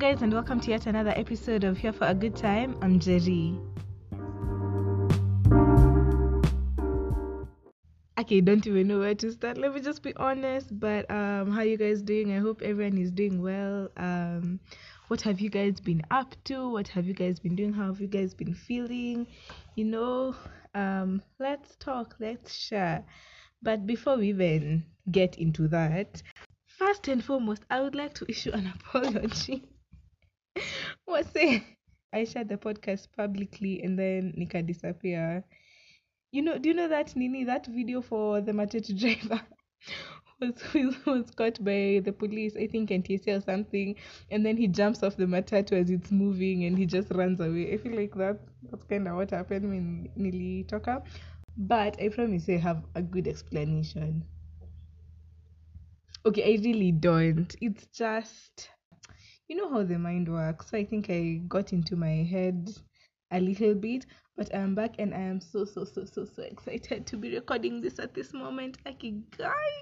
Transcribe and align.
guys, 0.00 0.22
and 0.22 0.32
welcome 0.32 0.58
to 0.58 0.70
yet 0.70 0.86
another 0.86 1.10
episode 1.10 1.62
of 1.62 1.76
Here 1.76 1.92
for 1.92 2.06
a 2.06 2.14
Good 2.14 2.34
Time. 2.34 2.74
I'm 2.80 2.98
Jerry. 2.98 3.60
Okay, 8.18 8.40
don't 8.40 8.66
even 8.66 8.88
know 8.88 9.00
where 9.00 9.14
to 9.16 9.30
start. 9.30 9.58
Let 9.58 9.74
me 9.74 9.82
just 9.82 10.02
be 10.02 10.16
honest. 10.16 10.68
But 10.80 11.10
um, 11.10 11.50
how 11.50 11.60
you 11.60 11.76
guys 11.76 12.00
doing? 12.00 12.32
I 12.32 12.38
hope 12.38 12.62
everyone 12.62 12.96
is 12.96 13.10
doing 13.10 13.42
well. 13.42 13.90
Um, 13.98 14.58
what 15.08 15.20
have 15.20 15.38
you 15.38 15.50
guys 15.50 15.80
been 15.80 16.00
up 16.10 16.34
to? 16.44 16.70
What 16.70 16.88
have 16.88 17.06
you 17.06 17.12
guys 17.12 17.38
been 17.38 17.54
doing? 17.54 17.74
How 17.74 17.88
have 17.88 18.00
you 18.00 18.08
guys 18.08 18.32
been 18.32 18.54
feeling? 18.54 19.26
You 19.74 19.84
know, 19.84 20.34
um, 20.74 21.20
let's 21.38 21.76
talk. 21.76 22.16
Let's 22.18 22.56
share. 22.56 23.04
But 23.60 23.86
before 23.86 24.16
we 24.16 24.30
even 24.30 24.82
get 25.10 25.36
into 25.36 25.68
that, 25.68 26.22
first 26.66 27.06
and 27.08 27.22
foremost, 27.22 27.66
I 27.68 27.82
would 27.82 27.94
like 27.94 28.14
to 28.14 28.24
issue 28.30 28.52
an 28.52 28.72
apology. 28.80 29.66
What's 31.04 31.30
it? 31.34 31.62
I 32.12 32.24
shared 32.24 32.48
the 32.48 32.56
podcast 32.56 33.08
publicly 33.16 33.82
and 33.82 33.98
then 33.98 34.34
Nika 34.36 34.62
disappear. 34.62 35.44
You 36.32 36.42
know, 36.42 36.58
do 36.58 36.68
you 36.68 36.74
know 36.74 36.88
that 36.88 37.14
Nini, 37.16 37.44
that 37.44 37.66
video 37.66 38.00
for 38.00 38.40
the 38.40 38.52
matatu 38.52 38.98
driver 39.00 39.40
was 40.40 40.54
was 41.06 41.30
caught 41.32 41.62
by 41.64 42.00
the 42.04 42.12
police, 42.16 42.56
I 42.56 42.66
think 42.66 42.90
NTSA 42.90 43.38
or 43.38 43.40
something, 43.40 43.96
and 44.30 44.44
then 44.44 44.56
he 44.56 44.66
jumps 44.66 45.02
off 45.02 45.16
the 45.16 45.26
matatu 45.26 45.72
as 45.72 45.90
it's 45.90 46.10
moving 46.10 46.64
and 46.64 46.78
he 46.78 46.86
just 46.86 47.10
runs 47.12 47.40
away. 47.40 47.72
I 47.72 47.76
feel 47.76 47.94
like 47.94 48.14
that 48.16 48.38
that's 48.70 48.84
kind 48.84 49.06
of 49.08 49.16
what 49.16 49.30
happened 49.30 49.68
when 49.68 50.08
Nili 50.18 50.66
Toka. 50.66 51.02
But 51.56 52.00
I 52.00 52.08
promise 52.08 52.48
I 52.48 52.56
have 52.56 52.84
a 52.94 53.02
good 53.02 53.28
explanation. 53.28 54.24
Okay, 56.24 56.54
I 56.54 56.62
really 56.62 56.92
don't. 56.92 57.54
It's 57.60 57.86
just 57.86 58.70
you 59.50 59.56
know 59.56 59.68
how 59.68 59.82
the 59.82 59.98
mind 59.98 60.28
works. 60.32 60.70
So 60.70 60.78
I 60.78 60.84
think 60.84 61.10
I 61.10 61.40
got 61.48 61.72
into 61.72 61.96
my 61.96 62.22
head 62.22 62.70
a 63.32 63.40
little 63.40 63.74
bit, 63.74 64.06
but 64.36 64.54
I'm 64.54 64.76
back 64.76 64.94
and 65.00 65.12
I 65.12 65.18
am 65.18 65.40
so 65.40 65.64
so 65.64 65.84
so 65.84 66.04
so 66.04 66.24
so 66.24 66.42
excited 66.44 67.04
to 67.08 67.16
be 67.16 67.34
recording 67.34 67.80
this 67.80 67.98
at 67.98 68.14
this 68.14 68.32
moment. 68.32 68.78
Aki 68.86 69.22
guy, 69.36 69.72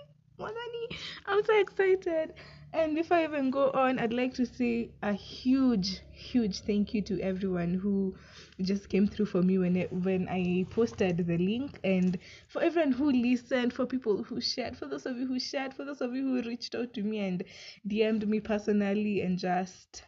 Monani, 0.40 0.96
I'm 1.26 1.44
so 1.44 1.60
excited. 1.60 2.32
And 2.72 2.94
before 2.94 3.16
I 3.16 3.24
even 3.24 3.50
go 3.50 3.70
on, 3.72 3.98
I'd 3.98 4.12
like 4.12 4.34
to 4.34 4.46
say 4.46 4.90
a 5.02 5.12
huge, 5.12 6.00
huge 6.12 6.60
thank 6.60 6.92
you 6.94 7.00
to 7.02 7.20
everyone 7.20 7.74
who 7.74 8.14
just 8.60 8.88
came 8.88 9.06
through 9.06 9.26
for 9.26 9.42
me 9.42 9.58
when 9.58 9.76
it, 9.76 9.92
when 9.92 10.28
I 10.28 10.66
posted 10.70 11.16
the 11.26 11.38
link, 11.38 11.78
and 11.82 12.18
for 12.46 12.62
everyone 12.62 12.92
who 12.92 13.10
listened, 13.10 13.72
for 13.72 13.86
people 13.86 14.22
who 14.22 14.40
shared, 14.40 14.76
for 14.76 14.86
those 14.86 15.06
of 15.06 15.16
you 15.18 15.26
who 15.26 15.40
shared, 15.40 15.72
for 15.74 15.84
those 15.84 16.00
of 16.02 16.14
you 16.14 16.22
who 16.22 16.42
reached 16.48 16.74
out 16.74 16.92
to 16.94 17.02
me 17.02 17.18
and 17.20 17.42
DM'd 17.86 18.28
me 18.28 18.40
personally, 18.40 19.22
and 19.22 19.38
just 19.38 20.02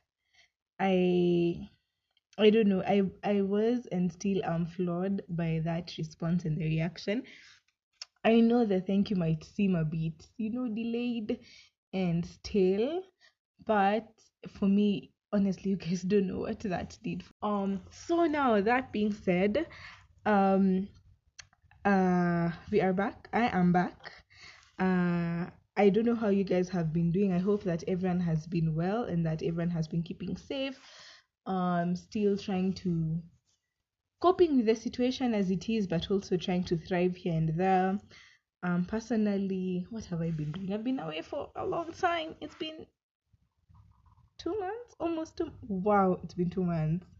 I 0.81 1.69
I 2.39 2.51
don't 2.51 2.69
know. 2.69 2.83
I 2.87 3.03
I 3.25 3.43
was 3.43 3.87
and 3.93 4.13
still 4.13 4.45
am 4.45 4.67
floored 4.67 5.23
by 5.29 5.61
that 5.65 5.97
response 5.99 6.45
and 6.47 6.59
the 6.59 6.65
reaction. 6.67 7.25
I 8.25 8.41
know 8.41 8.65
the 8.65 8.81
thank 8.81 9.11
you 9.11 9.17
might 9.17 9.45
seem 9.45 9.75
a 9.75 9.85
bit, 9.85 10.29
you 10.39 10.49
know, 10.51 10.69
delayed 10.69 11.39
and 11.93 12.25
stale, 12.25 13.03
but 13.67 14.07
for 14.49 14.67
me, 14.67 15.13
honestly, 15.33 15.71
you 15.71 15.77
guys 15.77 16.03
don't 16.03 16.27
know 16.27 16.41
what 16.41 16.61
that 16.61 16.99
did. 17.03 17.25
Um. 17.43 17.81
So 17.91 18.27
now 18.27 18.61
that 18.61 18.93
being 18.93 19.13
said, 19.13 19.67
um, 20.27 20.89
uh, 21.85 22.51
we 22.71 22.81
are 22.81 22.93
back. 22.93 23.29
I 23.33 23.49
am 23.49 23.73
back. 23.73 24.13
Uh. 24.79 25.47
I 25.77 25.89
don't 25.89 26.05
know 26.05 26.17
how 26.17 26.29
you 26.29 26.45
guys 26.45 26.69
have 26.71 26.93
been 26.93 27.11
doing. 27.11 27.33
I 27.33 27.39
hope 27.39 27.63
that 27.63 27.85
everyone 27.89 28.21
has 28.21 28.47
been 28.47 28.75
well 28.75 29.05
and 29.05 29.25
that 29.25 29.43
everyone 29.43 29.71
has 29.71 29.89
been 29.89 30.03
keeping 30.03 30.37
safe 30.37 30.79
um 31.47 31.97
still 31.97 32.37
trying 32.37 32.73
to 32.73 33.19
coping 34.21 34.57
with 34.57 34.67
the 34.67 34.75
situation 34.77 35.35
as 35.35 35.51
it 35.51 35.69
is 35.69 35.87
but 35.87 36.11
also 36.11 36.37
trying 36.37 36.63
to 36.63 36.77
thrive 36.77 37.17
here 37.17 37.33
and 37.35 37.57
there 37.57 37.99
um 38.63 38.85
personally 38.85 39.87
what 39.91 40.05
have 40.05 40.21
i 40.21 40.31
been 40.31 40.53
doing? 40.53 40.73
I've 40.73 40.85
been 40.85 40.99
away 41.01 41.23
for 41.23 41.51
a 41.57 41.65
long 41.65 41.93
time. 41.93 42.35
It's 42.41 42.55
been 42.55 42.87
two 44.39 44.59
months 44.59 44.95
almost 44.99 45.37
two 45.37 45.51
wow 45.69 46.19
it's 46.23 46.35
been 46.35 46.51
two 46.51 46.65
months. 46.65 47.07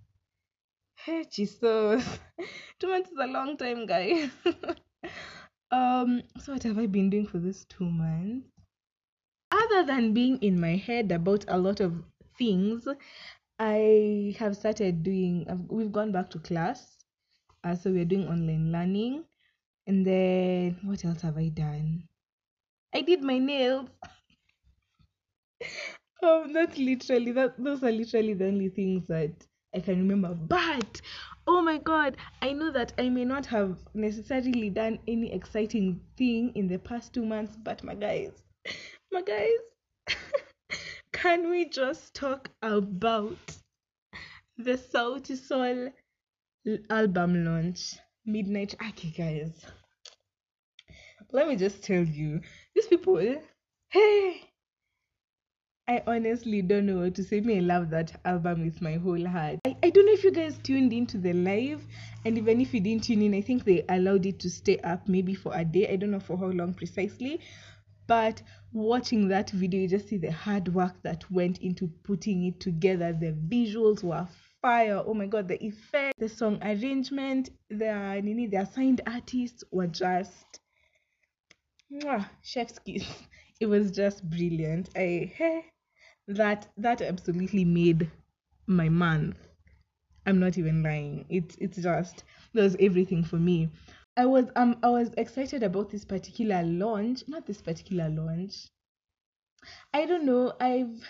Hey 1.05 1.25
jesus. 1.31 2.05
Two 2.79 2.89
months 2.89 3.11
is 3.11 3.19
a 3.19 3.27
long 3.27 3.57
time 3.57 3.87
guys. 3.87 4.31
Um 5.73 6.23
so 6.41 6.53
what 6.53 6.63
have 6.65 6.79
i 6.79 6.87
been 6.87 7.11
doing 7.11 7.27
for 7.27 7.39
this 7.39 7.65
two 7.67 7.89
months? 7.89 8.49
Other 9.53 9.85
than 9.87 10.13
being 10.13 10.39
in 10.39 10.61
my 10.61 10.77
head 10.77 11.13
about 11.13 11.45
a 11.49 11.57
lot 11.57 11.81
of 11.81 12.03
things 12.39 12.87
I 13.59 14.35
have 14.39 14.57
started 14.57 15.03
doing, 15.03 15.47
we've 15.69 15.93
gone 15.93 16.13
back 16.13 16.31
to 16.31 16.39
class. 16.39 16.97
Uh, 17.63 17.75
so 17.77 17.91
we're 17.91 18.07
doing 18.07 18.27
online 18.27 18.73
learning. 18.73 19.25
And 19.87 20.07
then, 20.07 20.79
what 20.85 21.05
else 21.05 21.23
have 21.23 21.37
I 21.37 21.49
done? 21.49 22.05
I 22.95 23.03
did 23.03 23.23
my 23.23 23.39
nails. 23.39 23.89
um, 26.23 26.53
that's 26.53 26.77
literally, 26.79 27.33
that, 27.33 27.55
those 27.63 27.83
are 27.83 27.93
literally 27.93 28.35
the 28.35 28.47
only 28.47 28.69
things 28.69 29.07
that 29.09 29.33
I 29.75 29.81
can 29.81 29.99
remember. 29.99 30.35
But, 30.35 31.01
oh 31.47 31.63
my 31.63 31.79
god, 31.79 32.17
I 32.43 32.53
know 32.53 32.71
that 32.73 32.93
I 32.99 33.09
may 33.09 33.25
not 33.25 33.47
have 33.47 33.79
necessarily 33.95 34.71
done 34.71 34.99
any 35.07 35.33
exciting 35.33 36.01
thing 36.17 36.53
in 36.55 36.69
the 36.69 36.79
past 36.79 37.13
two 37.13 37.25
months, 37.25 37.57
but 37.63 37.83
my 37.85 37.95
guys, 37.95 38.33
my 39.13 39.23
guys. 39.23 40.17
can 41.13 41.51
we 41.51 41.69
just 41.69 42.15
talk 42.15 42.51
about 42.63 43.37
the 44.57 44.73
Sauti 44.73 45.37
Sol 45.37 45.91
album 46.91 47.45
launch, 47.45 47.97
Midnight 48.25 48.75
Aki, 48.81 49.11
guys? 49.11 49.65
Let 51.33 51.49
me 51.49 51.57
just 51.57 51.83
tell 51.83 52.03
you, 52.03 52.41
these 52.75 52.87
people, 52.87 53.19
eh? 53.19 53.37
hey, 53.89 54.43
I 55.89 56.03
honestly 56.07 56.63
don't 56.63 56.87
know 56.87 57.01
what 57.01 57.15
to 57.17 57.25
say. 57.25 57.41
Me, 57.41 57.57
I 57.57 57.61
love 57.61 57.91
that 57.91 58.21
album 58.25 58.65
with 58.65 58.81
my 58.81 58.95
whole 58.95 59.27
heart. 59.27 59.59
I, 59.67 59.77
I 59.83 59.91
don't 59.91 60.07
know 60.07 60.13
if 60.13 60.25
you 60.25 60.33
guys 60.33 60.59
tuned 60.63 60.93
into 60.93 61.19
the 61.19 61.33
live, 61.33 61.87
and 62.25 62.37
even 62.37 62.61
if 62.61 62.75
you 62.75 62.81
didn't 62.81 63.05
tune 63.05 63.23
in, 63.23 63.35
I 63.35 63.41
think 63.41 63.65
they 63.65 63.85
allowed 63.89 64.27
it 64.27 64.39
to 64.41 64.51
stay 64.51 64.79
up 64.79 65.09
maybe 65.09 65.35
for 65.35 65.53
a 65.55 65.65
day. 65.65 65.89
I 65.93 65.97
don't 65.97 66.11
know 66.11 66.21
for 66.21 66.37
how 66.37 66.47
long 66.47 66.75
precisely 66.75 67.41
but 68.11 68.43
watching 68.73 69.29
that 69.29 69.51
video 69.51 69.83
you 69.83 69.87
just 69.87 70.09
see 70.09 70.17
the 70.17 70.33
hard 70.33 70.67
work 70.75 71.01
that 71.05 71.31
went 71.31 71.59
into 71.59 71.87
putting 72.03 72.45
it 72.45 72.59
together 72.59 73.13
the 73.13 73.33
visuals 73.49 74.03
were 74.03 74.27
fire 74.63 75.03
oh 75.07 75.15
my 75.15 75.27
god 75.27 75.49
the 75.49 75.63
effect 75.65 76.19
the 76.19 76.29
song 76.29 76.59
arrangement 76.63 77.51
the 77.69 78.21
nini 78.23 78.47
the 78.47 78.57
assigned 78.57 79.01
artists 79.07 79.65
were 79.71 79.87
just 79.87 80.61
mwah, 81.93 82.29
chef's 82.43 82.79
kiss 82.79 83.05
it 83.61 83.67
was 83.67 83.91
just 83.91 84.29
brilliant 84.29 84.89
i 84.97 85.31
hey, 85.35 85.65
that 86.29 86.69
that 86.77 87.01
absolutely 87.03 87.65
made 87.65 88.11
my 88.67 88.89
month 88.89 89.37
i'm 90.27 90.39
not 90.39 90.59
even 90.59 90.83
lying 90.83 91.25
it's 91.29 91.57
it's 91.59 91.79
just 91.79 92.25
that 92.53 92.63
was 92.63 92.77
everything 92.81 93.25
for 93.25 93.37
me 93.37 93.71
I 94.17 94.27
was 94.27 94.47
um 94.57 94.77
I 94.83 94.91
was 94.91 95.11
excited 95.17 95.63
about 95.63 95.89
this 95.91 96.05
particular 96.05 96.63
launch, 96.63 97.23
not 97.29 97.47
this 97.47 97.63
particular 97.63 98.09
launch. 98.09 98.69
I 99.95 100.05
don't 100.05 100.27
know. 100.27 100.53
I've 100.61 101.09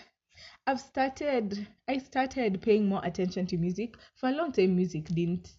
I've 0.65 0.79
started 0.81 1.67
I 1.87 1.99
started 1.99 2.63
paying 2.63 2.89
more 2.89 3.01
attention 3.05 3.45
to 3.47 3.57
music. 3.59 3.95
For 4.15 4.29
a 4.29 4.31
long 4.31 4.51
time 4.51 4.75
music 4.75 5.05
didn't 5.05 5.55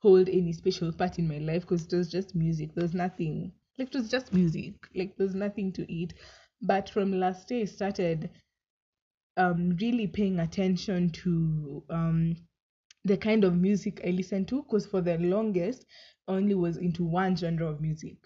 hold 0.00 0.28
any 0.28 0.52
special 0.52 0.92
part 0.92 1.18
in 1.18 1.26
my 1.26 1.38
life 1.38 1.62
because 1.62 1.86
it 1.86 1.96
was 1.96 2.10
just 2.10 2.34
music. 2.34 2.74
There 2.74 2.82
was 2.84 2.94
nothing 2.94 3.52
like 3.78 3.88
it 3.88 3.94
was 3.94 4.10
just 4.10 4.34
music. 4.34 4.74
Like 4.94 5.16
there 5.16 5.26
was 5.26 5.34
nothing 5.34 5.72
to 5.72 5.90
eat. 5.90 6.12
But 6.60 6.90
from 6.90 7.12
last 7.18 7.50
year 7.50 7.62
I 7.62 7.64
started 7.64 8.28
um 9.36 9.76
really 9.80 10.06
paying 10.06 10.38
attention 10.40 11.10
to 11.10 11.82
um 11.90 12.36
the 13.04 13.16
kind 13.16 13.44
of 13.44 13.56
music 13.56 14.00
I 14.04 14.10
listen 14.10 14.44
to 14.46 14.62
because 14.62 14.86
for 14.86 15.00
the 15.00 15.18
longest 15.18 15.84
I 16.28 16.32
only 16.32 16.54
was 16.54 16.76
into 16.76 17.04
one 17.04 17.36
genre 17.36 17.68
of 17.70 17.80
music 17.80 18.18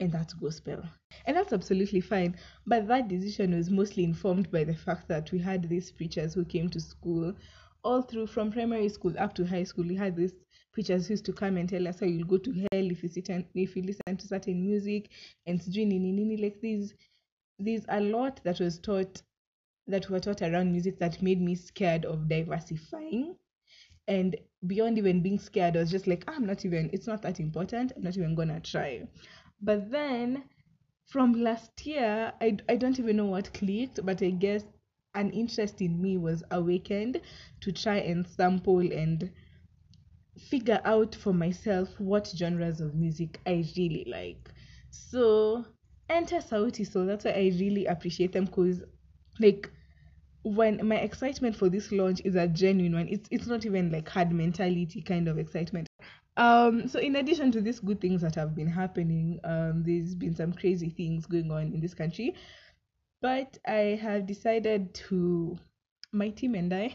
and 0.00 0.10
that's 0.10 0.32
gospel 0.34 0.82
and 1.26 1.36
that's 1.36 1.52
absolutely 1.52 2.00
fine 2.00 2.34
but 2.66 2.88
that 2.88 3.08
decision 3.08 3.54
was 3.54 3.70
mostly 3.70 4.02
informed 4.02 4.50
by 4.50 4.64
the 4.64 4.74
fact 4.74 5.06
that 5.08 5.30
we 5.30 5.38
had 5.38 5.68
these 5.68 5.92
preachers 5.92 6.34
who 6.34 6.44
came 6.44 6.68
to 6.68 6.80
school 6.80 7.34
all 7.84 8.02
through 8.02 8.26
from 8.26 8.50
primary 8.50 8.88
school 8.88 9.12
up 9.18 9.34
to 9.34 9.44
high 9.46 9.64
school 9.64 9.84
we 9.86 9.94
had 9.94 10.16
these 10.16 10.32
preachers 10.72 11.06
who 11.06 11.12
used 11.12 11.24
to 11.24 11.32
come 11.32 11.56
and 11.56 11.68
tell 11.68 11.86
us 11.86 12.00
how 12.00 12.06
you'll 12.06 12.26
go 12.26 12.38
to 12.38 12.52
hell 12.52 12.90
if 12.90 13.02
you 13.02 13.08
sit 13.08 13.28
and 13.28 13.44
if 13.54 13.76
you 13.76 13.82
listen 13.82 14.16
to 14.16 14.26
certain 14.26 14.60
music 14.66 15.10
and 15.46 15.66
nini 15.68 16.36
like 16.36 16.60
these 16.60 16.94
there's 17.58 17.84
a 17.88 18.00
lot 18.00 18.40
that 18.44 18.58
was 18.58 18.78
taught 18.78 19.22
that 19.86 20.08
were 20.08 20.20
taught 20.20 20.42
around 20.42 20.72
music 20.72 20.98
that 20.98 21.20
made 21.20 21.40
me 21.40 21.54
scared 21.54 22.04
of 22.04 22.28
diversifying 22.28 23.34
and 24.08 24.36
beyond 24.66 24.98
even 24.98 25.22
being 25.22 25.38
scared, 25.38 25.76
I 25.76 25.80
was 25.80 25.90
just 25.90 26.06
like, 26.08 26.24
ah, 26.26 26.32
I'm 26.34 26.46
not 26.46 26.64
even, 26.64 26.90
it's 26.92 27.06
not 27.06 27.22
that 27.22 27.38
important. 27.38 27.92
I'm 27.94 28.02
not 28.02 28.16
even 28.16 28.34
gonna 28.34 28.60
try. 28.60 29.06
But 29.62 29.90
then 29.90 30.44
from 31.06 31.32
last 31.34 31.86
year, 31.86 32.32
I, 32.40 32.56
I 32.68 32.76
don't 32.76 32.98
even 32.98 33.16
know 33.16 33.26
what 33.26 33.52
clicked, 33.54 34.04
but 34.04 34.22
I 34.22 34.30
guess 34.30 34.64
an 35.14 35.30
interest 35.30 35.80
in 35.80 36.00
me 36.00 36.16
was 36.18 36.42
awakened 36.50 37.20
to 37.60 37.72
try 37.72 37.96
and 37.98 38.26
sample 38.26 38.80
and 38.80 39.30
figure 40.38 40.80
out 40.84 41.14
for 41.14 41.32
myself 41.32 41.98
what 42.00 42.32
genres 42.36 42.80
of 42.80 42.94
music 42.94 43.40
I 43.46 43.64
really 43.76 44.04
like. 44.08 44.50
So 44.90 45.64
enter 46.08 46.36
Sauti 46.38 46.86
Sol 46.86 47.06
that's 47.06 47.24
why 47.24 47.32
I 47.32 47.52
really 47.58 47.86
appreciate 47.86 48.32
them 48.32 48.46
because 48.46 48.82
like 49.38 49.70
when 50.42 50.86
my 50.86 50.96
excitement 50.96 51.56
for 51.56 51.68
this 51.68 51.92
launch 51.92 52.22
is 52.24 52.36
a 52.36 52.48
genuine 52.48 52.94
one, 52.94 53.08
it's 53.08 53.28
it's 53.30 53.46
not 53.48 53.66
even 53.66 53.92
like 53.92 54.08
hard 54.08 54.32
mentality 54.32 55.02
kind 55.02 55.28
of 55.28 55.38
excitement. 55.38 55.89
Um, 56.36 56.88
so 56.88 56.98
in 56.98 57.16
addition 57.16 57.52
to 57.52 57.60
these 57.60 57.80
good 57.80 58.00
things 58.00 58.22
that 58.22 58.34
have 58.36 58.54
been 58.54 58.68
happening, 58.68 59.40
um, 59.44 59.82
there's 59.84 60.14
been 60.14 60.34
some 60.34 60.52
crazy 60.52 60.90
things 60.90 61.26
going 61.26 61.50
on 61.50 61.72
in 61.74 61.80
this 61.80 61.94
country. 61.94 62.34
But 63.20 63.58
I 63.66 63.98
have 64.00 64.26
decided 64.26 64.94
to 65.08 65.58
my 66.12 66.30
team 66.30 66.54
and 66.54 66.72
I 66.72 66.94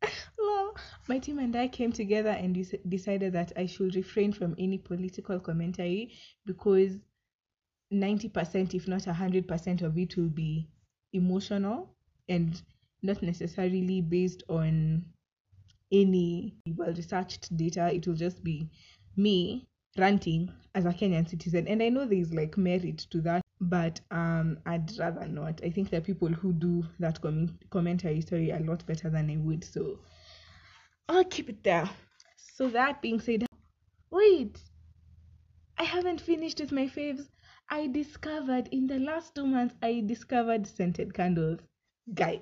my 1.08 1.18
team 1.18 1.38
and 1.38 1.54
I 1.56 1.68
came 1.68 1.92
together 1.92 2.30
and 2.30 2.54
de- 2.54 2.78
decided 2.88 3.32
that 3.32 3.52
I 3.56 3.66
should 3.66 3.94
refrain 3.96 4.32
from 4.32 4.54
any 4.58 4.78
political 4.78 5.40
commentary 5.40 6.12
because 6.46 6.98
90%, 7.92 8.74
if 8.74 8.88
not 8.88 9.02
100% 9.02 9.82
of 9.82 9.98
it 9.98 10.16
will 10.16 10.28
be 10.28 10.68
emotional 11.12 11.94
and 12.28 12.62
not 13.02 13.22
necessarily 13.22 14.00
based 14.00 14.42
on 14.48 15.04
any 15.92 16.54
well 16.76 16.92
researched 16.92 17.54
data. 17.56 17.92
It 17.92 18.06
will 18.06 18.14
just 18.14 18.42
be 18.42 18.68
me 19.16 19.66
ranting 19.98 20.50
as 20.74 20.86
a 20.86 20.90
Kenyan 20.90 21.28
citizen. 21.28 21.68
And 21.68 21.82
I 21.82 21.88
know 21.90 22.06
there's 22.06 22.32
like 22.32 22.56
merit 22.56 22.98
to 23.10 23.20
that, 23.22 23.42
but 23.60 24.00
um, 24.10 24.58
I'd 24.66 24.90
rather 24.98 25.26
not. 25.28 25.60
I 25.62 25.70
think 25.70 25.90
there 25.90 25.98
are 25.98 26.04
people 26.04 26.28
who 26.28 26.52
do 26.52 26.84
that 26.98 27.20
com- 27.20 27.58
commentary 27.70 28.20
story 28.22 28.50
a 28.50 28.58
lot 28.60 28.84
better 28.86 29.10
than 29.10 29.30
I 29.30 29.36
would. 29.36 29.64
So 29.64 29.98
I'll 31.08 31.24
keep 31.24 31.48
it 31.48 31.62
there. 31.62 31.88
So 32.36 32.68
that 32.68 33.02
being 33.02 33.20
said, 33.20 33.44
wait, 34.10 34.58
I 35.78 35.84
haven't 35.84 36.20
finished 36.20 36.60
with 36.60 36.72
my 36.72 36.86
faves. 36.86 37.28
I 37.68 37.86
discovered 37.86 38.68
in 38.72 38.86
the 38.86 38.98
last 38.98 39.34
two 39.34 39.46
months, 39.46 39.74
I 39.82 40.02
discovered 40.04 40.66
scented 40.66 41.14
candles. 41.14 41.60
Guys, 42.14 42.40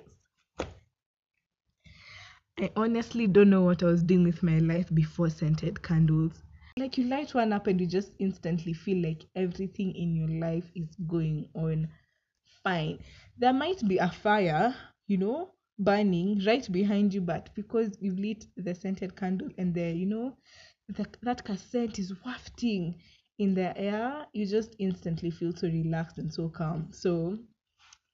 I 2.61 2.69
honestly 2.75 3.25
don't 3.25 3.49
know 3.49 3.63
what 3.63 3.81
I 3.81 3.87
was 3.87 4.03
doing 4.03 4.23
with 4.23 4.43
my 4.43 4.59
life 4.59 4.93
before 4.93 5.31
scented 5.31 5.81
candles. 5.81 6.43
Like 6.77 6.95
you 6.95 7.05
light 7.05 7.33
one 7.33 7.53
up 7.53 7.65
and 7.65 7.81
you 7.81 7.87
just 7.87 8.11
instantly 8.19 8.73
feel 8.73 9.01
like 9.01 9.25
everything 9.35 9.95
in 9.95 10.15
your 10.15 10.27
life 10.27 10.69
is 10.75 10.95
going 11.07 11.49
on 11.55 11.89
fine. 12.63 12.99
There 13.39 13.51
might 13.51 13.87
be 13.87 13.97
a 13.97 14.11
fire, 14.11 14.75
you 15.07 15.17
know, 15.17 15.53
burning 15.79 16.43
right 16.45 16.71
behind 16.71 17.15
you, 17.15 17.21
but 17.21 17.49
because 17.55 17.97
you've 17.99 18.19
lit 18.19 18.45
the 18.55 18.75
scented 18.75 19.15
candle 19.15 19.49
and 19.57 19.73
the, 19.73 19.91
you 19.91 20.05
know, 20.05 20.37
the, 20.87 21.07
that 21.23 21.41
scent 21.59 21.97
is 21.97 22.13
wafting 22.23 22.93
in 23.39 23.55
the 23.55 23.75
air, 23.75 24.27
you 24.33 24.45
just 24.45 24.75
instantly 24.77 25.31
feel 25.31 25.51
so 25.55 25.67
relaxed 25.67 26.19
and 26.19 26.31
so 26.31 26.47
calm. 26.47 26.89
So, 26.91 27.39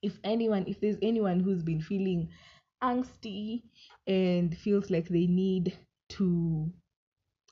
if 0.02 0.20
anyone, 0.24 0.64
if 0.68 0.80
there's 0.80 0.98
anyone 1.02 1.42
who's 1.42 1.64
been 1.64 1.82
feeling 1.82 2.30
angsty 2.84 3.64
and 4.06 4.58
feels 4.58 4.90
like 4.90 5.08
they 5.10 5.28
need 5.28 5.78
to 6.10 6.72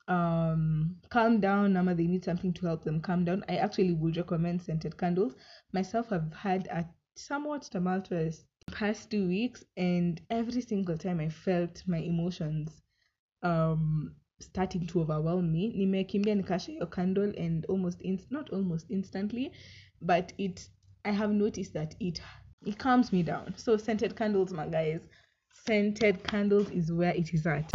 um 0.07 0.95
calm 1.09 1.39
down 1.39 1.75
ama 1.75 1.95
they 1.95 2.05
need 2.05 2.23
something 2.23 2.53
to 2.53 2.65
help 2.67 2.83
them 2.83 3.01
calm 3.01 3.25
down. 3.25 3.43
I 3.49 3.55
actually 3.55 3.93
would 3.93 4.17
recommend 4.17 4.61
scented 4.61 4.97
candles. 4.97 5.35
Myself 5.73 6.11
i've 6.11 6.31
had 6.33 6.67
a 6.67 6.85
somewhat 7.15 7.63
tumultuous 7.63 8.45
past 8.71 9.09
two 9.09 9.27
weeks 9.27 9.63
and 9.77 10.21
every 10.29 10.61
single 10.61 10.97
time 10.97 11.19
i 11.19 11.29
felt 11.29 11.81
my 11.87 11.97
emotions 11.97 12.81
um 13.43 14.13
starting 14.39 14.85
to 14.87 15.01
overwhelm 15.01 15.51
me. 15.51 15.73
Nimekimbia 15.75 16.35
nikasha 16.43 16.75
your 16.77 16.87
candle 16.87 17.31
and 17.37 17.65
almost 17.65 18.01
inst- 18.01 18.31
not 18.31 18.49
almost 18.51 18.85
instantly 18.89 19.51
but 20.01 20.33
it 20.37 20.67
i 21.05 21.11
have 21.11 21.31
noticed 21.31 21.73
that 21.73 21.95
it 21.99 22.21
it 22.65 22.77
calms 22.77 23.11
me 23.11 23.23
down. 23.23 23.53
So 23.57 23.77
scented 23.77 24.15
candles 24.15 24.51
my 24.53 24.67
guys. 24.67 25.01
Scented 25.65 26.23
candles 26.23 26.69
is 26.69 26.91
where 26.91 27.13
it 27.13 27.33
is 27.33 27.45
at. 27.45 27.69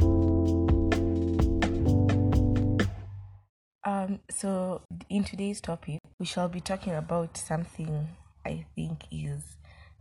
Um, 3.85 4.21
so 4.31 4.83
in 5.09 5.25
today's 5.25 5.61
topic, 5.61 6.01
we 6.19 6.27
shall 6.27 6.49
be 6.49 6.61
talking 6.61 6.95
about 6.95 7.37
something 7.37 8.09
I 8.45 8.67
think 8.75 9.05
is 9.11 9.43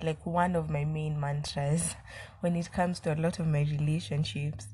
like 0.02 0.26
one 0.26 0.56
of 0.56 0.70
my 0.70 0.86
main 0.86 1.20
mantras 1.20 1.96
when 2.40 2.56
it 2.56 2.72
comes 2.72 3.00
to 3.02 3.14
a 3.14 3.16
lot 3.16 3.40
of 3.40 3.48
my 3.48 3.62
relationships. 3.62 4.68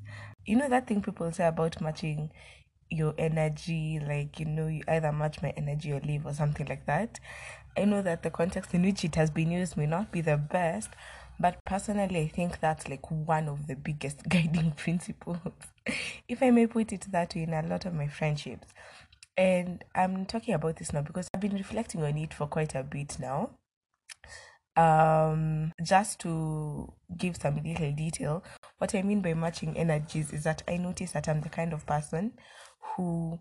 You 0.46 0.58
know 0.58 0.69
that 0.69 0.88
thing 0.88 1.01
people 1.01 1.31
say 1.31 1.48
about 1.48 1.81
matching 1.81 2.31
your 2.90 3.14
energy, 3.18 4.00
like 4.00 4.40
you 4.40 4.46
know, 4.46 4.68
you 4.68 4.84
either 4.88 5.12
match 5.12 5.42
my 5.42 5.50
energy 5.58 5.92
or 5.92 6.00
leave 6.02 6.26
or 6.26 6.34
something 6.34 6.68
like 6.68 6.86
that. 6.86 7.20
I 7.78 7.86
know 7.86 8.02
that 8.02 8.24
the 8.24 8.30
context 8.30 8.74
in 8.74 8.84
which 8.84 9.04
it 9.04 9.16
has 9.16 9.30
been 9.30 9.52
used 9.52 9.76
may 9.76 9.86
not 9.86 10.12
be 10.12 10.22
the 10.22 10.38
best, 10.38 10.90
but 11.40 11.64
personally, 11.66 12.22
I 12.22 12.28
think 12.28 12.60
that's 12.60 12.88
like 12.88 13.10
one 13.12 13.50
of 13.50 13.68
the 13.68 13.76
biggest 13.76 14.24
guiding 14.30 14.72
principles, 14.72 15.38
if 16.28 16.42
I 16.42 16.52
may 16.52 16.68
put 16.68 16.94
it 16.94 17.08
that 17.12 17.36
way, 17.36 17.44
in 17.44 17.54
a 17.54 17.64
lot 17.64 17.86
of 17.86 17.94
my 17.94 18.08
friendships. 18.08 18.68
And 19.38 19.84
I'm 19.94 20.26
talking 20.26 20.54
about 20.54 20.78
this 20.78 20.94
now 20.94 21.02
because 21.02 21.28
I've 21.34 21.42
been 21.42 21.56
reflecting 21.56 22.04
on 22.04 22.18
it 22.18 22.34
for 22.34 22.48
quite 22.48 22.74
a 22.74 22.84
bit 22.84 23.18
now. 23.20 23.52
Um, 24.78 25.72
just 25.84 26.20
to 26.22 26.92
give 27.18 27.38
some 27.38 27.62
little 27.64 27.92
detail, 27.92 28.44
what 28.78 28.96
I 28.96 29.02
mean 29.02 29.22
by 29.22 29.34
matching 29.34 29.78
energies 29.78 30.32
is 30.32 30.44
that 30.44 30.64
I 30.68 30.78
notice 30.78 31.12
that 31.12 31.28
I'm 31.28 31.42
the 31.42 31.50
kind 31.50 31.74
of 31.74 31.86
person 31.86 32.34
who 32.96 33.40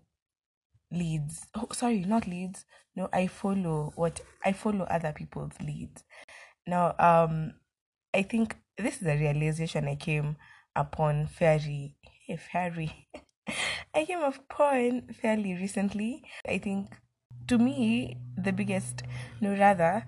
leads. 0.91 1.45
Oh, 1.55 1.67
sorry, 1.71 1.99
not 1.99 2.27
leads. 2.27 2.65
No, 2.95 3.09
I 3.11 3.27
follow 3.27 3.93
what 3.95 4.21
I 4.43 4.53
follow 4.53 4.85
other 4.85 5.11
people's 5.11 5.53
leads. 5.61 6.03
Now, 6.67 6.95
um, 6.99 7.53
I 8.13 8.23
think 8.23 8.55
this 8.77 9.01
is 9.01 9.07
a 9.07 9.17
realization 9.17 9.87
I 9.87 9.95
came 9.95 10.37
upon 10.75 11.27
fairly, 11.27 11.95
hey, 12.25 12.37
fairly. 12.37 13.07
I 13.93 14.05
came 14.05 14.21
upon 14.21 15.09
fairly 15.21 15.53
recently. 15.53 16.23
I 16.47 16.57
think 16.57 16.95
to 17.47 17.57
me, 17.57 18.17
the 18.37 18.51
biggest, 18.51 19.03
no, 19.41 19.55
rather, 19.55 20.05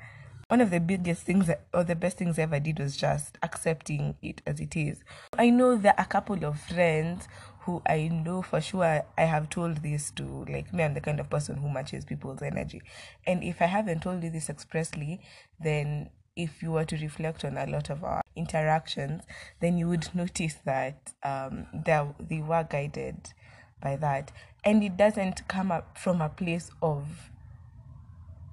one 0.47 0.61
of 0.61 0.71
the 0.71 0.79
biggest 0.79 1.23
things 1.23 1.49
or 1.73 1.83
the 1.83 1.95
best 1.95 2.17
things 2.17 2.39
I 2.39 2.43
ever 2.43 2.59
did 2.59 2.79
was 2.79 2.95
just 2.95 3.37
accepting 3.43 4.15
it 4.21 4.41
as 4.47 4.59
it 4.59 4.75
is. 4.75 5.03
I 5.37 5.49
know 5.49 5.75
there 5.75 5.93
are 5.97 6.05
a 6.05 6.07
couple 6.07 6.45
of 6.45 6.59
friends 6.59 7.27
who 7.67 7.81
I 7.85 8.07
know 8.07 8.41
for 8.41 8.61
sure 8.61 9.03
I 9.17 9.21
have 9.21 9.49
told 9.49 9.83
this 9.83 10.09
to. 10.11 10.45
Like 10.49 10.73
me, 10.73 10.85
I'm 10.85 10.93
the 10.93 11.01
kind 11.01 11.19
of 11.19 11.29
person 11.29 11.57
who 11.57 11.69
matches 11.69 12.05
people's 12.05 12.41
energy. 12.41 12.81
And 13.27 13.43
if 13.43 13.61
I 13.61 13.65
haven't 13.65 14.01
told 14.01 14.23
you 14.23 14.29
this 14.29 14.49
expressly, 14.49 15.19
then 15.59 16.09
if 16.37 16.63
you 16.63 16.71
were 16.71 16.85
to 16.85 16.95
reflect 16.95 17.43
on 17.43 17.57
a 17.57 17.67
lot 17.67 17.89
of 17.89 18.05
our 18.05 18.21
interactions, 18.37 19.23
then 19.59 19.77
you 19.77 19.89
would 19.89 20.07
notice 20.15 20.55
that 20.63 21.13
um, 21.23 21.67
they, 21.73 22.07
they 22.21 22.41
were 22.41 22.65
guided 22.69 23.33
by 23.81 23.97
that. 23.97 24.31
And 24.63 24.81
it 24.81 24.95
doesn't 24.95 25.45
come 25.49 25.69
up 25.69 25.97
from 25.97 26.21
a 26.21 26.29
place 26.29 26.71
of 26.81 27.31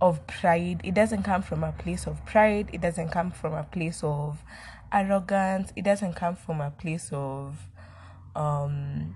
of 0.01 0.27
pride. 0.27 0.81
It 0.83 0.95
doesn't 0.95 1.23
come 1.23 1.41
from 1.41 1.63
a 1.63 1.71
place 1.71 2.07
of 2.09 2.27
pride. 2.27 2.69
It 2.73 2.81
doesn't 2.81 3.11
come 3.11 3.31
from 3.31 3.55
a 3.55 3.63
place 3.63 4.03
of 4.03 4.43
arrogance. 4.93 5.73
It 5.77 5.85
doesn't 5.85 6.15
come 6.15 6.35
from 6.35 6.61
a 6.61 6.73
place 6.73 7.11
of 7.13 7.69
um, 8.37 9.15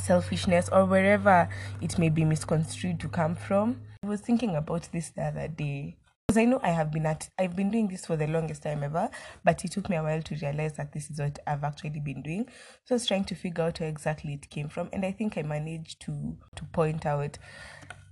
selfishness 0.00 0.68
or 0.70 0.84
wherever 0.84 1.48
it 1.80 1.98
may 1.98 2.08
be 2.08 2.24
misconstrued 2.24 3.00
to 3.00 3.08
come 3.08 3.34
from. 3.34 3.80
I 4.04 4.06
was 4.06 4.20
thinking 4.20 4.54
about 4.54 4.88
this 4.92 5.10
the 5.10 5.22
other 5.22 5.48
day 5.48 5.96
because 6.26 6.42
I 6.42 6.44
know 6.44 6.60
I 6.62 6.70
have 6.70 6.92
been 6.92 7.06
at 7.06 7.30
I've 7.38 7.56
been 7.56 7.70
doing 7.70 7.88
this 7.88 8.04
for 8.04 8.16
the 8.16 8.26
longest 8.26 8.62
time 8.62 8.82
ever, 8.82 9.08
but 9.44 9.64
it 9.64 9.72
took 9.72 9.88
me 9.88 9.96
a 9.96 10.02
while 10.02 10.20
to 10.20 10.36
realize 10.36 10.74
that 10.74 10.92
this 10.92 11.10
is 11.10 11.18
what 11.18 11.38
I've 11.46 11.64
actually 11.64 12.00
been 12.00 12.20
doing. 12.20 12.46
So 12.84 12.94
I 12.94 12.94
was 12.94 13.06
trying 13.06 13.24
to 13.24 13.34
figure 13.34 13.64
out 13.64 13.80
where 13.80 13.88
exactly 13.88 14.34
it 14.34 14.50
came 14.50 14.68
from, 14.68 14.90
and 14.92 15.06
I 15.06 15.12
think 15.12 15.38
I 15.38 15.42
managed 15.42 16.00
to 16.02 16.36
to 16.56 16.64
point 16.64 17.06
out 17.06 17.38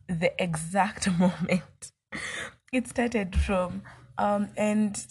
the 0.09 0.33
exact 0.43 1.11
moment 1.19 1.93
it 2.73 2.89
started 2.89 3.37
from. 3.37 3.83
Um, 4.19 4.49
and 4.57 5.07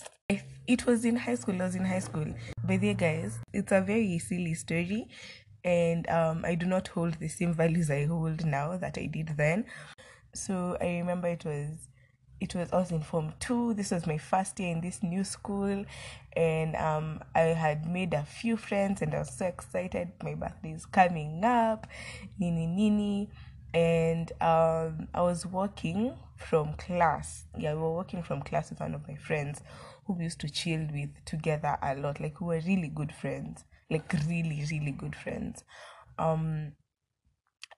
it 0.68 0.86
was 0.86 1.06
in 1.06 1.16
high 1.16 1.36
school. 1.36 1.62
I 1.62 1.66
was 1.66 1.76
in 1.76 1.86
high 1.86 2.00
school. 2.00 2.26
By 2.64 2.78
the 2.78 2.88
way, 2.88 2.94
guys, 2.94 3.38
it's 3.54 3.72
a 3.72 3.82
very 3.82 4.18
silly 4.20 4.54
story, 4.54 5.08
and 5.64 6.08
um, 6.10 6.44
I 6.46 6.56
do 6.56 6.66
not 6.66 6.88
hold 6.90 7.16
the 7.16 7.28
same 7.28 7.54
values 7.54 7.92
I 7.92 8.06
hold 8.06 8.46
now 8.46 8.78
that 8.78 8.98
I 8.98 9.06
did 9.06 9.34
then. 9.38 9.66
So 10.34 10.78
I 10.82 10.98
remember 10.98 11.28
it 11.28 11.46
was 11.46 11.88
it 12.42 12.54
was 12.56 12.72
was 12.72 12.92
in 12.92 13.02
form 13.02 13.34
two. 13.40 13.74
This 13.76 13.92
was 13.92 14.08
my 14.08 14.18
first 14.18 14.60
year 14.60 14.72
in 14.72 14.82
this 14.82 15.04
new 15.04 15.24
school, 15.24 15.86
and 16.36 16.76
um, 16.76 17.22
I 17.36 17.42
had 17.42 17.86
made 17.86 18.14
a 18.14 18.24
few 18.24 18.58
friends, 18.58 19.02
and 19.02 19.14
I 19.14 19.20
was 19.20 19.38
so 19.38 19.46
excited. 19.46 20.12
My 20.24 20.34
birthday 20.34 20.72
is 20.72 20.86
coming 20.86 21.44
up, 21.44 21.88
nini 22.40 22.66
nini, 22.66 23.30
and 23.74 24.32
um, 24.42 25.08
I 25.14 25.22
was 25.22 25.46
walking 25.46 26.14
from 26.38 26.74
class. 26.74 27.46
Yeah, 27.58 27.76
we 27.76 27.82
were 27.82 27.94
walking 27.94 28.24
from 28.24 28.42
class 28.42 28.72
with 28.72 28.80
one 28.80 28.96
of 28.96 29.08
my 29.08 29.16
friends 29.16 29.62
who 30.06 30.14
we 30.14 30.26
used 30.26 30.40
to 30.42 30.50
chill 30.50 30.88
with 30.92 31.10
together 31.26 31.78
a 31.82 31.96
lot. 31.96 32.20
Like 32.20 32.40
we 32.40 32.48
were 32.48 32.62
really 32.66 32.90
good 32.94 33.14
friends, 33.14 33.66
like 33.90 34.12
really, 34.28 34.66
really 34.70 34.92
good 34.92 35.16
friends. 35.16 35.64
Um, 36.18 36.74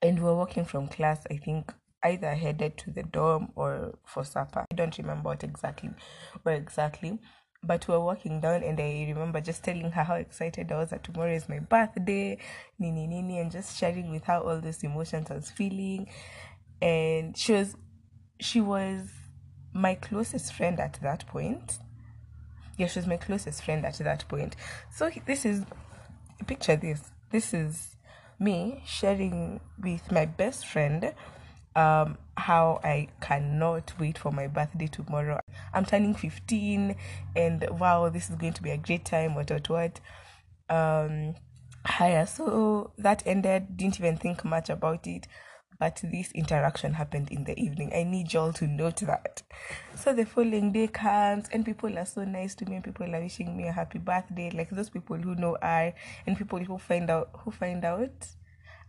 and 0.01 0.19
we 0.19 0.25
were 0.25 0.35
walking 0.35 0.65
from 0.65 0.87
class. 0.87 1.25
I 1.31 1.37
think 1.37 1.73
either 2.03 2.35
headed 2.35 2.77
to 2.77 2.91
the 2.91 3.03
dorm 3.03 3.51
or 3.55 3.97
for 4.05 4.23
supper. 4.23 4.65
I 4.71 4.75
don't 4.75 4.97
remember 4.97 5.29
what 5.29 5.43
exactly, 5.43 5.89
where 6.43 6.55
exactly. 6.55 7.19
But 7.63 7.87
we 7.87 7.95
were 7.95 8.05
walking 8.05 8.39
down, 8.39 8.61
and 8.61 8.79
I 8.79 9.05
remember 9.09 9.41
just 9.41 9.63
telling 9.63 9.89
her 9.91 10.03
how 10.03 10.15
excited 10.15 10.71
I 10.71 10.77
was 10.77 10.91
that 10.91 11.03
tomorrow 11.03 11.33
is 11.33 11.49
my 11.49 11.59
birthday, 11.59 12.37
nini 12.77 13.07
nini, 13.07 13.39
and 13.39 13.51
just 13.51 13.77
sharing 13.77 14.11
with 14.11 14.25
her 14.25 14.37
all 14.37 14.61
those 14.61 14.83
emotions 14.83 15.31
I 15.31 15.35
was 15.35 15.49
feeling. 15.49 16.07
And 16.79 17.35
she 17.35 17.53
was, 17.53 17.75
she 18.39 18.61
was 18.61 19.09
my 19.73 19.95
closest 19.95 20.53
friend 20.53 20.79
at 20.79 20.99
that 21.01 21.25
point. 21.25 21.79
Yeah, 22.77 22.87
she 22.87 22.99
was 22.99 23.07
my 23.07 23.17
closest 23.17 23.63
friend 23.63 23.85
at 23.85 23.97
that 23.97 24.27
point. 24.27 24.55
So 24.91 25.09
this 25.25 25.45
is, 25.45 25.63
picture 26.45 26.75
this. 26.75 27.01
This 27.31 27.53
is 27.53 27.95
me 28.39 28.83
sharing 28.85 29.59
with 29.81 30.11
my 30.11 30.25
best 30.25 30.67
friend 30.67 31.13
um, 31.75 32.17
how 32.37 32.79
I 32.83 33.07
cannot 33.21 33.93
wait 33.99 34.17
for 34.17 34.31
my 34.31 34.47
birthday 34.47 34.87
tomorrow. 34.87 35.39
I'm 35.73 35.85
turning 35.85 36.15
15 36.15 36.95
and 37.35 37.69
wow, 37.79 38.09
this 38.09 38.29
is 38.29 38.35
going 38.35 38.53
to 38.53 38.63
be 38.63 38.71
a 38.71 38.77
great 38.77 39.05
time, 39.05 39.35
what, 39.35 39.51
what, 39.51 39.69
what. 39.69 39.99
Um, 40.69 41.35
higher. 41.85 42.25
So 42.25 42.91
that 42.97 43.23
ended, 43.25 43.77
didn't 43.77 43.99
even 43.99 44.17
think 44.17 44.43
much 44.43 44.69
about 44.69 45.07
it. 45.07 45.27
But 45.79 46.01
this 46.03 46.31
interaction 46.31 46.93
happened 46.93 47.29
in 47.31 47.43
the 47.43 47.59
evening. 47.59 47.91
I 47.93 48.03
need 48.03 48.33
y'all 48.33 48.53
to 48.53 48.67
note 48.67 48.97
that. 48.97 49.43
So 49.95 50.13
the 50.13 50.25
following 50.25 50.71
day 50.71 50.87
comes, 50.87 51.47
and 51.51 51.65
people 51.65 51.97
are 51.97 52.05
so 52.05 52.23
nice 52.23 52.55
to 52.55 52.65
me, 52.65 52.75
and 52.75 52.83
people 52.83 53.13
are 53.13 53.21
wishing 53.21 53.55
me 53.55 53.67
a 53.67 53.71
happy 53.71 53.99
birthday. 53.99 54.49
Like 54.49 54.69
those 54.69 54.89
people 54.89 55.17
who 55.17 55.35
know 55.35 55.57
I, 55.61 55.93
and 56.25 56.37
people 56.37 56.59
who 56.59 56.77
find 56.77 57.09
out 57.09 57.29
who 57.43 57.51
find 57.51 57.85
out 57.85 58.27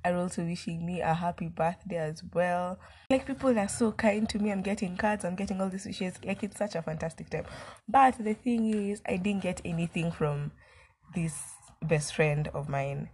are 0.05 0.17
also 0.17 0.45
wishing 0.45 0.85
me 0.87 1.01
a 1.01 1.13
happy 1.15 1.49
birthday 1.49 1.97
as 1.97 2.23
well. 2.33 2.79
Like 3.11 3.27
people 3.27 3.59
are 3.59 3.69
so 3.69 3.93
kind 3.93 4.29
to 4.29 4.39
me. 4.39 4.51
I'm 4.51 4.63
getting 4.63 4.97
cards, 4.97 5.25
I'm 5.25 5.35
getting 5.35 5.61
all 5.61 5.69
these 5.69 5.87
wishes. 5.87 6.15
Like 6.25 6.43
it's 6.43 6.59
such 6.59 6.75
a 6.75 6.83
fantastic 6.83 7.31
time. 7.31 7.45
But 7.89 8.17
the 8.19 8.35
thing 8.35 8.91
is, 8.91 9.03
I 9.07 9.17
didn't 9.17 9.43
get 9.43 9.61
anything 9.65 10.13
from 10.13 10.53
this 11.15 11.35
best 11.83 12.15
friend 12.15 12.49
of 12.55 12.69
mine. 12.69 13.11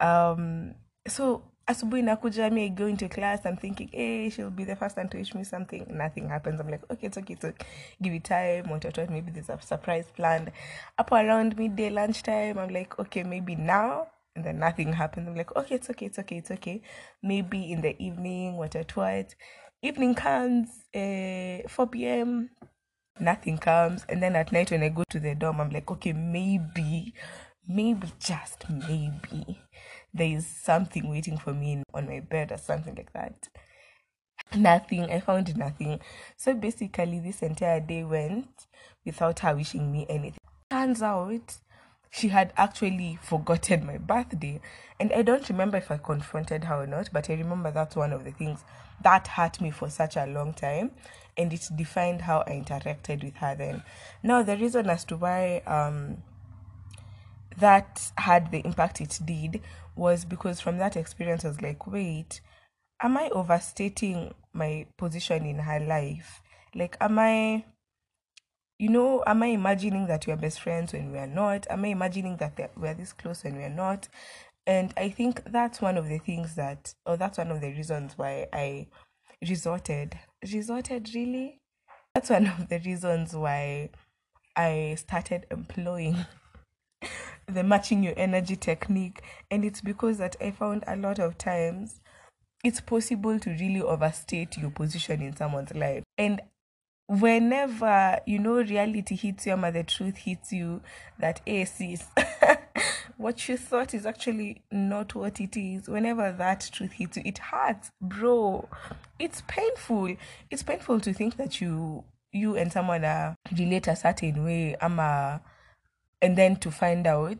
Um, 0.00 0.74
so 1.06 1.51
asubuhi 1.72 2.02
nakuja 2.02 2.50
me 2.50 2.68
go 2.68 2.86
into 2.86 3.08
class 3.08 3.46
i'm 3.46 3.56
thinking 3.56 3.88
hey 3.92 4.30
she'll 4.30 4.50
be 4.50 4.64
the 4.64 4.76
first 4.76 4.96
one 4.96 5.08
to 5.08 5.18
wish 5.18 5.34
me 5.34 5.44
something. 5.44 5.86
Nothing 5.88 6.28
happens. 6.28 6.60
I'm 6.60 6.68
like 6.68 6.82
okay 6.90 7.06
it's 7.06 7.18
okay 7.18 7.34
it's 7.34 7.44
okay. 7.44 7.66
Give 8.00 8.12
it 8.14 8.24
time. 8.24 8.68
What, 8.68 9.10
maybe 9.10 9.30
there's 9.30 9.48
a 9.48 9.58
surprise 9.60 10.06
planned. 10.14 10.52
Up 10.98 11.10
around 11.12 11.56
midday 11.56 11.90
lunchtime 11.90 12.58
i'm 12.58 12.68
like 12.68 12.98
okay 12.98 13.22
maybe 13.22 13.54
now. 13.56 14.08
And 14.34 14.44
then 14.44 14.58
nothing 14.58 14.92
happens. 14.92 15.28
I'm 15.28 15.36
like 15.36 15.54
okay 15.56 15.74
it's 15.74 15.90
okay 15.90 16.06
it's 16.06 16.18
okay 16.18 16.36
it's 16.36 16.50
okay. 16.50 16.82
Maybe 17.22 17.72
in 17.72 17.80
the 17.80 18.00
evening 18.02 18.56
what 18.56 18.74
what, 18.74 18.96
what. 18.96 19.34
evening 19.82 20.14
comes 20.14 20.68
uh, 20.94 21.68
4 21.68 21.86
p.m 21.88 22.50
nothing 23.20 23.58
comes. 23.58 24.04
And 24.08 24.22
then 24.22 24.36
at 24.36 24.52
night 24.52 24.70
when 24.70 24.82
i 24.82 24.88
go 24.88 25.04
to 25.10 25.20
the 25.20 25.34
dorm 25.34 25.60
i'm 25.60 25.70
like 25.70 25.90
okay 25.90 26.12
maybe 26.12 27.14
maybe 27.68 28.08
just 28.18 28.64
maybe 28.68 29.60
there 30.14 30.28
is 30.28 30.46
something 30.46 31.08
waiting 31.08 31.38
for 31.38 31.54
me 31.54 31.82
on 31.94 32.06
my 32.06 32.20
bed 32.20 32.52
or 32.52 32.58
something 32.58 32.94
like 32.94 33.12
that. 33.12 33.48
Nothing. 34.54 35.10
I 35.10 35.20
found 35.20 35.56
nothing. 35.56 36.00
So 36.36 36.54
basically, 36.54 37.20
this 37.20 37.42
entire 37.42 37.80
day 37.80 38.04
went 38.04 38.66
without 39.04 39.40
her 39.40 39.54
wishing 39.56 39.90
me 39.90 40.06
anything. 40.08 40.40
Turns 40.70 41.02
out 41.02 41.56
she 42.10 42.28
had 42.28 42.52
actually 42.56 43.18
forgotten 43.22 43.86
my 43.86 43.96
birthday. 43.96 44.60
And 45.00 45.12
I 45.12 45.22
don't 45.22 45.48
remember 45.48 45.78
if 45.78 45.90
I 45.90 45.96
confronted 45.96 46.64
her 46.64 46.82
or 46.82 46.86
not, 46.86 47.08
but 47.12 47.30
I 47.30 47.34
remember 47.34 47.70
that's 47.70 47.96
one 47.96 48.12
of 48.12 48.24
the 48.24 48.32
things 48.32 48.62
that 49.02 49.26
hurt 49.26 49.60
me 49.60 49.70
for 49.70 49.88
such 49.88 50.16
a 50.16 50.26
long 50.26 50.52
time. 50.52 50.90
And 51.36 51.50
it 51.52 51.66
defined 51.74 52.20
how 52.22 52.44
I 52.46 52.50
interacted 52.50 53.24
with 53.24 53.36
her 53.36 53.54
then. 53.54 53.82
Now, 54.22 54.42
the 54.42 54.58
reason 54.58 54.90
as 54.90 55.04
to 55.06 55.16
why 55.16 55.62
um, 55.66 56.18
that 57.58 58.12
had 58.18 58.50
the 58.50 58.58
impact 58.58 59.00
it 59.00 59.18
did 59.24 59.62
was 59.94 60.24
because 60.24 60.60
from 60.60 60.78
that 60.78 60.96
experience 60.96 61.44
I 61.44 61.48
was 61.48 61.62
like, 61.62 61.86
wait, 61.86 62.40
am 63.02 63.16
I 63.16 63.28
overstating 63.30 64.34
my 64.52 64.86
position 64.96 65.44
in 65.44 65.58
her 65.58 65.80
life? 65.80 66.42
Like, 66.74 66.96
am 67.00 67.18
I, 67.18 67.64
you 68.78 68.88
know, 68.88 69.22
am 69.26 69.42
I 69.42 69.46
imagining 69.48 70.06
that 70.06 70.26
we 70.26 70.32
are 70.32 70.36
best 70.36 70.60
friends 70.60 70.92
when 70.92 71.12
we 71.12 71.18
are 71.18 71.26
not? 71.26 71.66
Am 71.70 71.84
I 71.84 71.88
imagining 71.88 72.36
that 72.38 72.58
we're 72.76 72.94
this 72.94 73.12
close 73.12 73.44
when 73.44 73.56
we 73.56 73.64
are 73.64 73.68
not? 73.68 74.08
And 74.66 74.94
I 74.96 75.08
think 75.10 75.42
that's 75.50 75.80
one 75.80 75.98
of 75.98 76.08
the 76.08 76.18
things 76.18 76.54
that, 76.54 76.94
or 77.04 77.16
that's 77.16 77.38
one 77.38 77.50
of 77.50 77.60
the 77.60 77.70
reasons 77.70 78.16
why 78.16 78.46
I 78.52 78.86
resorted. 79.46 80.18
Resorted, 80.52 81.10
really? 81.14 81.60
That's 82.14 82.30
one 82.30 82.46
of 82.46 82.68
the 82.68 82.78
reasons 82.78 83.34
why 83.34 83.90
I 84.56 84.96
started 84.98 85.46
employing 85.50 86.24
the 87.54 87.62
matching 87.62 88.02
your 88.02 88.14
energy 88.16 88.56
technique. 88.56 89.22
And 89.50 89.64
it's 89.64 89.80
because 89.80 90.18
that 90.18 90.36
i 90.40 90.50
found 90.50 90.84
a 90.86 90.96
lot 90.96 91.18
of 91.18 91.38
times 91.38 92.00
it's 92.64 92.80
possible 92.80 93.38
to 93.40 93.50
really 93.50 93.82
overstate 93.82 94.56
your 94.56 94.70
position 94.70 95.20
in 95.20 95.34
someone's 95.34 95.74
life. 95.74 96.04
And 96.16 96.40
whenever 97.08 98.18
you 98.26 98.38
know 98.38 98.54
reality 98.62 99.16
hits 99.16 99.46
you 99.46 99.52
or 99.52 99.70
the 99.70 99.82
truth 99.82 100.16
hits 100.18 100.52
you 100.52 100.80
that 101.18 101.40
hey 101.44 101.66
what 103.16 103.48
you 103.48 103.56
thought 103.56 103.92
is 103.92 104.06
actually 104.06 104.62
not 104.70 105.14
what 105.14 105.40
it 105.40 105.56
is 105.56 105.88
whenever 105.88 106.32
that 106.32 106.70
truth 106.72 106.92
hits 106.92 107.16
you 107.16 107.22
it 107.26 107.38
hurts 107.38 107.90
bro. 108.00 108.68
It's 109.18 109.42
painful. 109.46 110.16
It's 110.50 110.62
painful 110.62 111.00
to 111.00 111.12
think 111.12 111.36
that 111.36 111.60
you 111.60 112.04
you 112.32 112.56
and 112.56 112.72
someone 112.72 113.04
are 113.04 113.36
relate 113.56 113.86
a 113.88 113.94
certain 113.94 114.42
way 114.44 114.74
i'm 114.80 114.98
a 114.98 115.40
and 116.22 116.38
then 116.38 116.56
to 116.56 116.70
find 116.70 117.06
out 117.06 117.38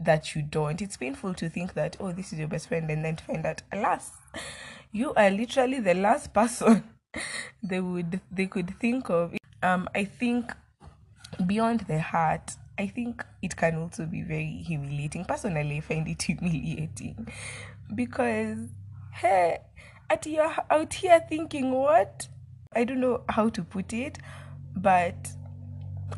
that 0.00 0.34
you 0.34 0.42
don't. 0.42 0.80
It's 0.80 0.96
painful 0.96 1.34
to 1.34 1.48
think 1.48 1.74
that 1.74 1.96
oh 2.00 2.10
this 2.12 2.32
is 2.32 2.38
your 2.38 2.48
best 2.48 2.68
friend 2.68 2.90
and 2.90 3.04
then 3.04 3.16
to 3.16 3.24
find 3.24 3.46
out 3.46 3.62
alas 3.70 4.10
you 4.90 5.12
are 5.14 5.30
literally 5.30 5.80
the 5.80 5.94
last 5.94 6.32
person 6.34 6.82
they 7.62 7.80
would 7.80 8.20
they 8.32 8.46
could 8.46 8.74
think 8.80 9.10
of. 9.10 9.34
Um 9.62 9.88
i 9.94 10.04
think 10.04 10.52
beyond 11.46 11.80
the 11.80 12.00
heart 12.00 12.52
i 12.78 12.86
think 12.86 13.24
it 13.42 13.56
can 13.56 13.76
also 13.76 14.06
be 14.06 14.22
very 14.22 14.62
humiliating. 14.66 15.24
Personally 15.24 15.76
i 15.76 15.80
find 15.80 16.08
it 16.08 16.22
humiliating 16.30 17.28
because 17.94 18.58
hey 19.12 19.58
at 20.10 20.24
you're 20.26 20.54
out 20.70 20.94
here 20.94 21.20
thinking 21.28 21.70
what? 21.72 22.28
I 22.74 22.84
don't 22.84 23.00
know 23.00 23.22
how 23.28 23.48
to 23.50 23.62
put 23.62 23.92
it 23.92 24.18
but 24.76 25.32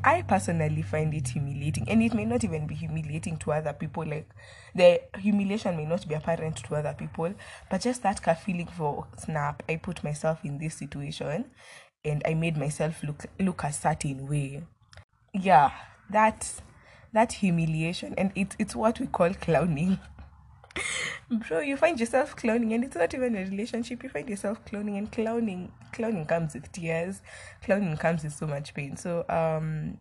I 0.04 0.22
personally 0.22 0.82
find 0.82 1.12
it 1.14 1.28
humiliating, 1.28 1.88
and 1.88 2.02
it 2.02 2.14
may 2.14 2.24
not 2.24 2.44
even 2.44 2.66
be 2.66 2.74
humiliating 2.74 3.36
to 3.38 3.52
other 3.52 3.72
people. 3.72 4.04
Like 4.06 4.28
the 4.74 5.00
humiliation 5.18 5.76
may 5.76 5.84
not 5.84 6.06
be 6.08 6.14
apparent 6.14 6.56
to 6.56 6.76
other 6.76 6.94
people, 6.96 7.34
but 7.70 7.80
just 7.80 8.02
that 8.02 8.20
feeling 8.40 8.66
for 8.68 9.06
snap. 9.18 9.62
I 9.68 9.76
put 9.76 10.04
myself 10.04 10.44
in 10.44 10.58
this 10.58 10.74
situation, 10.74 11.46
and 12.04 12.22
I 12.24 12.34
made 12.34 12.56
myself 12.56 13.02
look 13.02 13.26
look 13.38 13.64
a 13.64 13.72
certain 13.72 14.28
way. 14.28 14.62
Yeah, 15.34 15.72
that 16.10 16.62
that 17.12 17.32
humiliation, 17.34 18.14
and 18.16 18.32
it's 18.34 18.56
it's 18.58 18.76
what 18.76 19.00
we 19.00 19.06
call 19.06 19.34
clowning. 19.34 19.98
bro 21.30 21.60
you 21.60 21.76
find 21.76 21.98
yourself 21.98 22.36
clowning 22.36 22.72
and 22.72 22.84
it's 22.84 22.96
not 22.96 23.14
even 23.14 23.36
a 23.36 23.40
relationship. 23.44 24.02
You 24.02 24.08
find 24.08 24.28
yourself 24.28 24.64
clowning 24.64 24.96
and 24.96 25.10
clowning 25.10 25.72
clowning 25.92 26.26
comes 26.26 26.54
with 26.54 26.70
tears. 26.72 27.22
Clowning 27.62 27.96
comes 27.96 28.24
with 28.24 28.32
so 28.32 28.46
much 28.46 28.74
pain. 28.74 28.96
So 28.96 29.24
um 29.28 29.98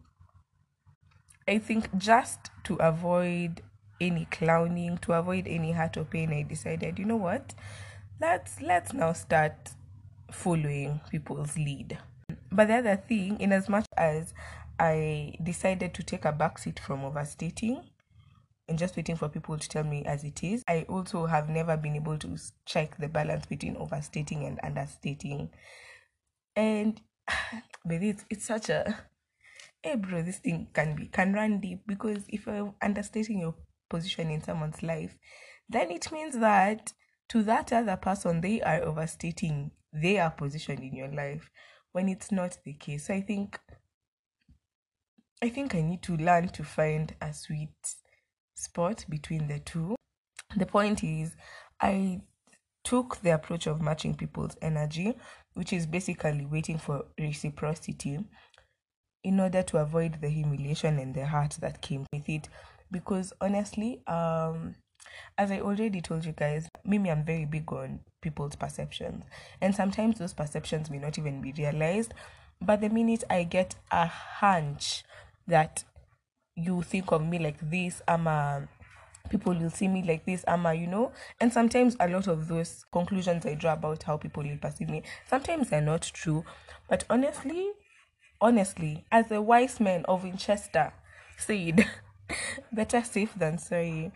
i 1.47 1.57
think 1.57 1.89
just 1.97 2.51
to 2.63 2.75
avoid 2.75 3.61
any 3.99 4.25
clowning 4.29 4.97
to 4.99 5.13
avoid 5.13 5.47
any 5.47 5.71
hurt 5.71 5.97
or 5.97 6.03
pain 6.03 6.31
i 6.31 6.43
decided 6.43 6.99
you 6.99 7.05
know 7.05 7.15
what? 7.15 7.53
Let's 8.21 8.61
let's 8.61 8.93
now 8.93 9.13
start 9.13 9.71
following 10.31 11.01
people's 11.09 11.57
lead. 11.57 11.97
But 12.51 12.67
the 12.67 12.75
other 12.75 12.95
thing 12.95 13.39
in 13.39 13.51
as 13.51 13.69
much 13.69 13.85
as 13.97 14.33
i 14.79 15.33
decided 15.41 15.93
to 15.93 16.03
take 16.03 16.25
a 16.25 16.33
backseat 16.33 16.79
from 16.79 17.03
overstating 17.03 17.83
and 18.69 18.79
just 18.79 18.95
waiting 18.95 19.15
for 19.15 19.27
people 19.27 19.57
to 19.57 19.67
tell 19.67 19.83
me 19.83 20.05
as 20.05 20.23
it 20.23 20.43
is. 20.43 20.63
I 20.67 20.85
also 20.87 21.25
have 21.25 21.49
never 21.49 21.75
been 21.75 21.95
able 21.95 22.17
to 22.19 22.37
check 22.65 22.97
the 22.97 23.09
balance 23.09 23.45
between 23.45 23.75
overstating 23.77 24.45
and 24.45 24.59
understating. 24.63 25.49
And 26.55 27.01
but 27.85 28.03
it's 28.03 28.25
it's 28.29 28.45
such 28.45 28.69
a 28.69 28.97
hey 29.81 29.95
bro, 29.95 30.21
this 30.21 30.39
thing 30.39 30.67
can 30.73 30.95
be 30.95 31.07
can 31.07 31.33
run 31.33 31.59
deep 31.59 31.81
because 31.87 32.23
if 32.29 32.45
you're 32.45 32.73
understating 32.81 33.39
your 33.39 33.55
position 33.89 34.29
in 34.29 34.43
someone's 34.43 34.83
life, 34.83 35.17
then 35.67 35.91
it 35.91 36.11
means 36.11 36.37
that 36.39 36.93
to 37.29 37.43
that 37.43 37.71
other 37.71 37.95
person 37.95 38.41
they 38.41 38.61
are 38.61 38.81
overstating 38.81 39.71
their 39.93 40.29
position 40.31 40.81
in 40.81 40.95
your 40.95 41.11
life 41.11 41.49
when 41.91 42.09
it's 42.09 42.31
not 42.31 42.57
the 42.65 42.73
case 42.73 43.07
so 43.07 43.13
i 43.13 43.21
think 43.21 43.59
i 45.41 45.49
think 45.49 45.73
i 45.73 45.81
need 45.81 46.01
to 46.01 46.15
learn 46.17 46.49
to 46.49 46.63
find 46.63 47.15
a 47.21 47.33
sweet 47.33 47.69
spot 48.59 49.05
between 49.09 49.47
the 49.47 49.59
two. 49.59 49.95
The 50.55 50.65
point 50.65 51.03
is 51.03 51.35
i 51.81 52.21
took 52.83 53.17
the 53.21 53.33
approach 53.33 53.67
of 53.67 53.81
matching 53.81 54.15
people's 54.15 54.55
energy 54.61 55.15
which 55.53 55.73
is 55.73 55.85
basically 55.85 56.45
waiting 56.45 56.77
for 56.77 57.05
reciprocity 57.19 58.19
in 59.23 59.39
order 59.39 59.61
to 59.61 59.77
avoid 59.77 60.21
the 60.21 60.29
humiliation 60.29 60.97
and 60.97 61.13
the 61.13 61.25
hurt 61.25 61.57
that 61.59 61.81
came 61.81 62.05
with 62.13 62.29
it. 62.29 62.47
Because 62.91 63.33
honestly 63.41 64.01
um 64.07 64.75
as 65.37 65.51
i 65.51 65.59
already 65.59 66.01
told 66.01 66.25
you 66.25 66.31
guys 66.33 66.67
mimi 66.85 67.09
i'm 67.09 67.23
very 67.23 67.45
big 67.45 67.71
on 67.71 67.99
people's 68.21 68.55
perceptions. 68.55 69.23
And 69.61 69.75
sometimes 69.75 70.19
those 70.19 70.33
perceptions 70.33 70.89
may 70.89 70.99
not 70.99 71.17
even 71.17 71.41
be 71.41 71.53
realized. 71.57 72.13
But 72.61 72.81
the 72.81 72.89
minute 72.89 73.23
i 73.29 73.43
get 73.43 73.75
a 73.91 74.07
hunch 74.07 75.03
that 75.47 75.83
you 76.59 76.81
think 76.81 77.11
of 77.11 77.25
me 77.25 77.39
like 77.39 77.57
this 77.69 78.01
i'm 78.07 78.27
a 78.27 78.67
people 79.29 79.53
will 79.53 79.69
see 79.69 79.87
me 79.87 80.03
like 80.03 80.25
this 80.25 80.43
am 80.47 80.65
i 80.65 80.73
you 80.73 80.87
know? 80.87 81.11
And 81.39 81.53
sometimes 81.53 81.95
a 81.99 82.07
lot 82.07 82.27
of 82.27 82.47
those 82.47 82.85
conclusions 82.91 83.45
i 83.45 83.53
draw 83.53 83.73
about 83.73 84.03
how 84.03 84.17
people 84.17 84.43
will 84.43 84.57
perceive 84.57 84.89
me 84.89 85.03
sometimes 85.29 85.69
they're 85.69 85.81
not 85.81 86.01
true. 86.01 86.43
But 86.89 87.05
honestly 87.09 87.71
honestly 88.41 89.05
as 89.11 89.31
a 89.31 89.41
wise 89.41 89.79
man 89.79 90.05
of 90.05 90.23
winchester 90.23 90.93
said 91.37 91.85
better 92.71 93.03
safe 93.03 93.33
than 93.35 93.57
sorry. 93.57 94.11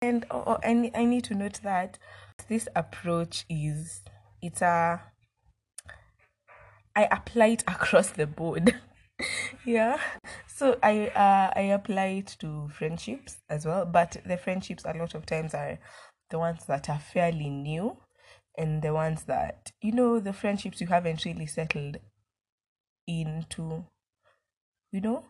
And 0.00 0.26
oh, 0.30 0.42
oh, 0.46 0.58
I, 0.64 0.90
I 0.94 1.04
need 1.04 1.24
to 1.24 1.34
note 1.34 1.60
that 1.62 1.98
this 2.48 2.68
approach 2.74 3.44
is 3.48 4.02
it's 4.40 4.62
a 4.62 5.00
i 6.96 7.04
apply 7.10 7.46
it 7.46 7.64
across 7.68 8.10
the 8.10 8.26
board 8.26 8.74
yeah. 9.64 9.98
So 10.46 10.78
i 10.82 11.08
uh, 11.08 11.52
i 11.56 11.62
apply 11.72 12.06
it 12.06 12.36
to 12.40 12.68
friendships 12.68 13.38
as 13.48 13.66
well 13.66 13.84
but 13.84 14.16
the 14.24 14.36
friendships 14.36 14.84
a 14.84 14.92
lot 14.96 15.14
of 15.14 15.26
times 15.26 15.54
are 15.54 15.78
the 16.30 16.38
ones 16.38 16.64
that 16.66 16.88
are 16.88 16.98
fairly 16.98 17.50
new 17.50 17.96
and 18.56 18.82
the 18.82 18.92
ones 18.92 19.24
that 19.24 19.72
you 19.80 19.92
know 19.92 20.20
the 20.20 20.32
friendships 20.32 20.80
you 20.80 20.86
haven't 20.86 21.24
really 21.24 21.46
settled 21.46 21.96
into 23.06 23.84
you 24.92 25.00
know? 25.00 25.24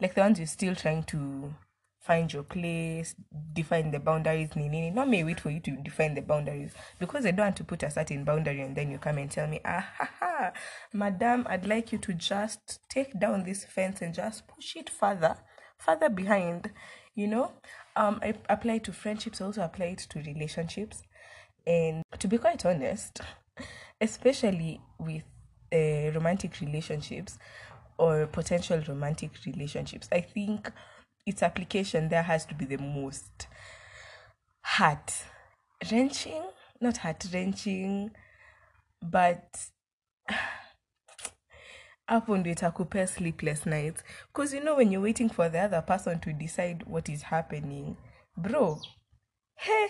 Like 0.00 0.14
the 0.14 0.22
ones 0.22 0.38
you're 0.38 0.46
still 0.46 0.74
trying 0.74 1.04
to 1.04 1.54
find 2.00 2.32
your 2.32 2.42
place, 2.42 3.14
define 3.52 3.90
the 3.90 4.00
boundaries. 4.00 4.56
Nini. 4.56 4.90
Not 4.90 5.08
may 5.08 5.22
wait 5.22 5.40
for 5.40 5.50
you 5.50 5.60
to 5.60 5.76
define 5.76 6.14
the 6.14 6.22
boundaries 6.22 6.72
because 6.98 7.26
I 7.26 7.30
don't 7.30 7.46
want 7.46 7.56
to 7.56 7.64
put 7.64 7.82
a 7.82 7.90
certain 7.90 8.24
boundary 8.24 8.62
and 8.62 8.74
then 8.74 8.90
you 8.90 8.98
come 8.98 9.18
and 9.18 9.30
tell 9.30 9.46
me, 9.46 9.60
ah 9.64 9.86
ha 9.98 10.10
ha, 10.18 10.52
madam, 10.92 11.46
I'd 11.48 11.66
like 11.66 11.92
you 11.92 11.98
to 11.98 12.14
just 12.14 12.80
take 12.88 13.18
down 13.18 13.44
this 13.44 13.64
fence 13.64 14.00
and 14.00 14.14
just 14.14 14.48
push 14.48 14.76
it 14.76 14.88
further, 14.88 15.36
further 15.78 16.08
behind. 16.08 16.70
You 17.14 17.26
know, 17.26 17.52
um, 17.96 18.18
I 18.22 18.34
apply 18.48 18.74
it 18.74 18.84
to 18.84 18.92
friendships, 18.92 19.40
also 19.40 19.62
apply 19.62 19.86
it 19.86 19.98
to 20.10 20.20
relationships, 20.20 21.02
and 21.66 22.02
to 22.18 22.28
be 22.28 22.38
quite 22.38 22.64
honest, 22.64 23.20
especially 24.00 24.80
with 24.98 25.24
uh, 25.72 26.12
romantic 26.14 26.60
relationships 26.60 27.38
or 27.98 28.26
potential 28.26 28.82
romantic 28.88 29.32
relationships, 29.44 30.08
I 30.10 30.22
think 30.22 30.72
its 31.26 31.42
application 31.42 32.08
there 32.08 32.22
has 32.22 32.44
to 32.46 32.54
be 32.54 32.64
the 32.64 32.78
most. 32.78 33.46
Heart 34.62 35.24
wrenching, 35.90 36.42
not 36.80 36.98
heart 36.98 37.26
wrenching, 37.32 38.10
but 39.02 39.56
hapo 42.08 42.36
ndo 42.36 42.50
itakupea 42.50 43.06
sleepless 43.06 43.66
nights. 43.66 44.02
Because 44.32 44.56
you 44.56 44.62
know 44.62 44.76
when 44.76 44.92
you're 44.92 45.02
waiting 45.02 45.28
for 45.28 45.48
the 45.48 45.60
other 45.60 45.82
person 45.82 46.20
to 46.20 46.32
decide 46.32 46.84
what 46.86 47.08
is 47.08 47.22
happening. 47.22 47.96
Bro 48.36 48.80
hey 49.56 49.88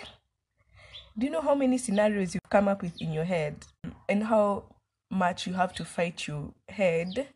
do 1.16 1.26
you 1.26 1.32
know 1.32 1.40
how 1.40 1.54
many 1.54 1.78
scenarios 1.78 2.34
you 2.34 2.40
come 2.50 2.66
up 2.66 2.82
with 2.82 3.00
in 3.00 3.12
your 3.12 3.24
head? 3.24 3.66
And 4.08 4.24
how 4.24 4.64
much 5.10 5.46
you 5.46 5.52
have 5.52 5.72
to 5.74 5.84
fight 5.84 6.26
your 6.26 6.52
head 6.68 7.28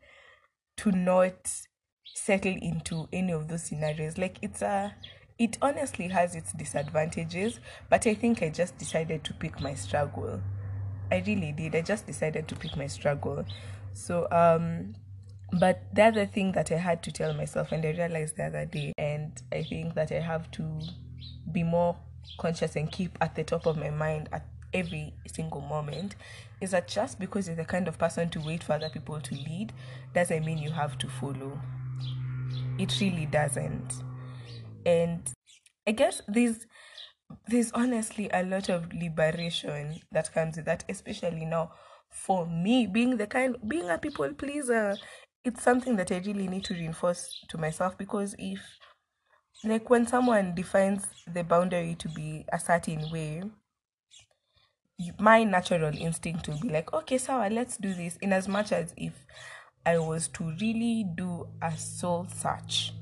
to 0.78 0.90
not 0.90 1.50
settle 2.12 2.56
into 2.60 3.08
any 3.12 3.32
of 3.32 3.48
those 3.48 3.64
scenarios. 3.64 4.18
Like 4.18 4.38
it's 4.42 4.62
a 4.62 4.94
it 5.38 5.58
honestly 5.62 6.08
has 6.08 6.36
its 6.36 6.52
disadvantages 6.52 7.58
but 7.90 8.06
i 8.06 8.14
think 8.14 8.40
i 8.40 8.48
just 8.48 8.78
decided 8.78 9.24
to 9.24 9.34
pick 9.34 9.60
my 9.60 9.74
struggle. 9.74 10.40
I 11.10 11.22
really 11.26 11.52
did. 11.52 11.74
I 11.76 11.82
just 11.82 12.06
decided 12.06 12.48
to 12.48 12.56
pick 12.56 12.76
my 12.76 12.86
struggle. 12.86 13.44
So 13.92 14.26
um 14.30 14.94
but 15.60 15.82
the 15.92 16.02
other 16.02 16.26
thing 16.26 16.52
that 16.52 16.72
i 16.72 16.76
had 16.76 17.02
to 17.02 17.12
tell 17.12 17.32
myself 17.34 17.70
and 17.70 17.84
i 17.84 17.90
realized 17.90 18.36
the 18.36 18.44
other 18.44 18.64
day 18.64 18.92
and 18.98 19.42
i 19.52 19.62
think 19.62 19.94
that 19.94 20.10
i 20.10 20.18
have 20.18 20.50
to 20.52 20.80
be 21.52 21.62
more 21.62 21.96
conscious 22.38 22.74
and 22.76 22.90
keep 22.90 23.16
at 23.20 23.34
the 23.36 23.44
top 23.44 23.66
of 23.66 23.76
my 23.76 23.90
mind 23.90 24.28
at 24.32 24.46
every 24.72 25.14
single 25.32 25.60
moment 25.60 26.16
is 26.60 26.72
that 26.72 26.88
just 26.88 27.20
because 27.20 27.46
you're 27.46 27.56
the 27.56 27.64
kind 27.64 27.86
of 27.86 27.96
person 27.98 28.28
to 28.28 28.40
wait 28.40 28.64
for 28.64 28.72
other 28.72 28.88
people 28.88 29.20
to 29.20 29.34
lead 29.34 29.72
doesn't 30.14 30.44
mean 30.44 30.58
you 30.58 30.70
have 30.70 30.98
to 30.98 31.08
follow 31.08 31.60
it 32.78 33.00
really 33.00 33.26
doesn't. 33.26 34.02
And 34.86 35.22
i 35.86 35.92
guess 35.92 36.22
there's 36.28 36.66
there's 37.48 37.72
honestly 37.72 38.30
a 38.32 38.42
lot 38.44 38.68
of 38.68 38.92
liberation 38.94 40.00
that 40.12 40.32
comes 40.32 40.56
with 40.56 40.66
that 40.66 40.84
especially 40.88 41.44
now 41.44 41.72
for 42.10 42.46
me 42.46 42.86
being 42.86 43.16
the 43.18 43.26
kind 43.26 43.56
being 43.68 43.90
a 43.90 43.98
people 43.98 44.32
pleaser. 44.34 44.98
It's 45.44 45.62
something 45.62 45.96
that 45.96 46.12
i 46.12 46.18
really 46.18 46.48
need 46.48 46.64
to 46.64 46.74
reinforce 46.74 47.44
to 47.48 47.58
myself 47.58 47.98
because 47.98 48.34
if 48.38 48.60
like 49.64 49.90
when 49.90 50.06
someone 50.06 50.54
defines 50.54 51.06
the 51.26 51.42
boundary 51.42 51.94
to 51.96 52.08
be 52.08 52.44
a 52.52 52.58
certain 52.60 53.10
way 53.10 53.42
my 55.18 55.44
natural 55.44 55.96
instinct 55.96 56.48
will 56.48 56.58
be 56.58 56.68
like 56.68 56.92
okay 56.92 57.18
so 57.18 57.46
let's 57.50 57.76
do 57.76 57.94
this. 57.94 58.16
In 58.16 58.32
as 58.32 58.48
much 58.48 58.72
as 58.72 58.94
if 58.96 59.12
I 59.86 59.98
was 59.98 60.28
to 60.28 60.52
really 60.60 61.04
do 61.14 61.46
a 61.60 61.76
soul 61.76 62.26
search 62.34 62.92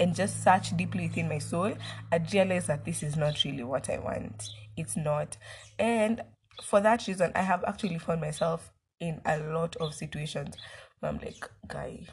and 0.00 0.14
just 0.14 0.42
search 0.42 0.76
deeply 0.76 1.08
within 1.08 1.28
my 1.28 1.38
soul, 1.38 1.74
I'd 2.10 2.32
realize 2.32 2.66
that 2.66 2.84
this 2.84 3.02
is 3.02 3.16
not 3.16 3.44
really 3.44 3.64
what 3.64 3.90
I 3.90 3.98
want. 3.98 4.48
It's 4.76 4.96
not. 4.96 5.36
And 5.78 6.22
for 6.62 6.80
that 6.80 7.06
reason, 7.06 7.32
I 7.34 7.42
have 7.42 7.64
actually 7.64 7.98
found 7.98 8.20
myself 8.20 8.72
in 9.00 9.20
a 9.26 9.38
lot 9.38 9.76
of 9.76 9.94
situations 9.94 10.56
where 11.00 11.12
I'm 11.12 11.18
like, 11.18 11.48
guy, 11.68 12.06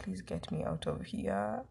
please 0.00 0.22
get 0.22 0.50
me 0.50 0.64
out 0.64 0.86
of 0.86 1.04
here. 1.04 1.62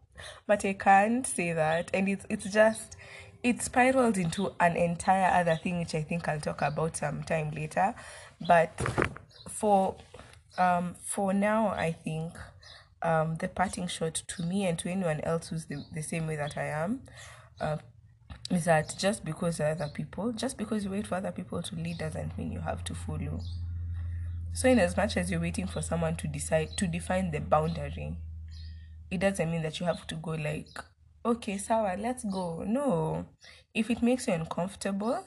But 0.45 0.65
I 0.65 0.73
can't 0.73 1.25
say 1.25 1.53
that. 1.53 1.89
And 1.93 2.07
it's 2.09 2.25
it's 2.29 2.51
just 2.51 2.95
it 3.43 3.61
spiraled 3.61 4.17
into 4.17 4.53
an 4.59 4.75
entire 4.75 5.31
other 5.41 5.55
thing 5.55 5.79
which 5.79 5.95
I 5.95 6.01
think 6.01 6.27
I'll 6.27 6.39
talk 6.39 6.61
about 6.61 6.97
sometime 6.97 7.51
later. 7.51 7.93
But 8.47 8.71
for 9.49 9.95
um, 10.57 10.95
for 11.03 11.33
now, 11.33 11.69
I 11.69 11.91
think 11.91 12.33
um, 13.01 13.35
the 13.35 13.47
parting 13.47 13.87
shot 13.87 14.15
to 14.27 14.43
me 14.43 14.65
and 14.65 14.77
to 14.79 14.89
anyone 14.89 15.21
else 15.21 15.49
who's 15.49 15.65
the, 15.65 15.83
the 15.93 16.01
same 16.01 16.27
way 16.27 16.35
that 16.35 16.57
I 16.57 16.65
am 16.65 17.01
uh, 17.61 17.77
is 18.49 18.65
that 18.65 18.95
just 18.97 19.23
because 19.25 19.59
other 19.59 19.89
people, 19.93 20.31
just 20.31 20.57
because 20.57 20.83
you 20.83 20.91
wait 20.91 21.07
for 21.07 21.15
other 21.15 21.31
people 21.31 21.61
to 21.61 21.75
lead 21.75 21.99
doesn't 21.99 22.37
mean 22.37 22.51
you 22.51 22.59
have 22.59 22.83
to 22.85 22.95
follow. 22.95 23.41
So, 24.53 24.67
in 24.69 24.79
as 24.79 24.97
much 24.97 25.17
as 25.17 25.29
you're 25.29 25.39
waiting 25.41 25.67
for 25.67 25.81
someone 25.81 26.15
to 26.17 26.27
decide 26.27 26.77
to 26.77 26.87
define 26.87 27.31
the 27.31 27.39
boundary, 27.39 28.15
it 29.11 29.19
doesn't 29.19 29.51
mean 29.51 29.61
that 29.61 29.79
you 29.79 29.85
have 29.85 30.07
to 30.07 30.15
go 30.15 30.31
like, 30.31 30.83
okay, 31.23 31.57
Sawa, 31.57 31.95
let's 31.99 32.23
go. 32.23 32.63
No, 32.65 33.25
if 33.73 33.89
it 33.91 34.01
makes 34.01 34.27
you 34.27 34.33
uncomfortable, 34.33 35.23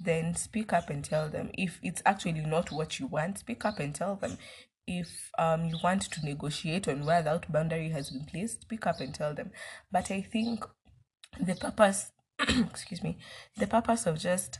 then 0.00 0.34
speak 0.34 0.72
up 0.72 0.90
and 0.90 1.04
tell 1.04 1.28
them. 1.28 1.50
If 1.54 1.78
it's 1.82 2.02
actually 2.06 2.40
not 2.40 2.70
what 2.70 2.98
you 2.98 3.06
want, 3.06 3.38
speak 3.38 3.64
up 3.64 3.78
and 3.78 3.94
tell 3.94 4.16
them. 4.16 4.38
If 4.86 5.30
um 5.38 5.66
you 5.66 5.78
want 5.82 6.02
to 6.02 6.24
negotiate 6.24 6.88
on 6.88 7.04
where 7.04 7.22
that 7.22 7.50
boundary 7.52 7.90
has 7.90 8.10
been 8.10 8.24
placed, 8.24 8.62
speak 8.62 8.86
up 8.86 9.00
and 9.00 9.14
tell 9.14 9.34
them. 9.34 9.50
But 9.92 10.10
I 10.10 10.22
think 10.22 10.64
the 11.38 11.54
purpose 11.54 12.12
excuse 12.40 13.02
me, 13.02 13.18
the 13.56 13.66
purpose 13.66 14.06
of 14.06 14.18
just 14.18 14.58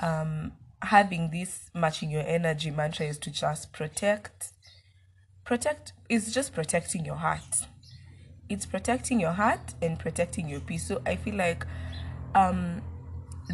um 0.00 0.52
having 0.82 1.30
this 1.30 1.70
matching 1.74 2.10
your 2.10 2.26
energy 2.26 2.70
mantra 2.70 3.06
is 3.06 3.18
to 3.18 3.30
just 3.30 3.72
protect 3.72 4.52
protect 5.44 5.92
is 6.08 6.32
just 6.32 6.52
protecting 6.52 7.04
your 7.04 7.16
heart 7.16 7.66
it's 8.48 8.66
protecting 8.66 9.20
your 9.20 9.32
heart 9.32 9.74
and 9.82 9.98
protecting 9.98 10.48
your 10.48 10.60
peace 10.60 10.86
so 10.86 11.00
i 11.06 11.16
feel 11.16 11.34
like 11.34 11.66
um 12.34 12.80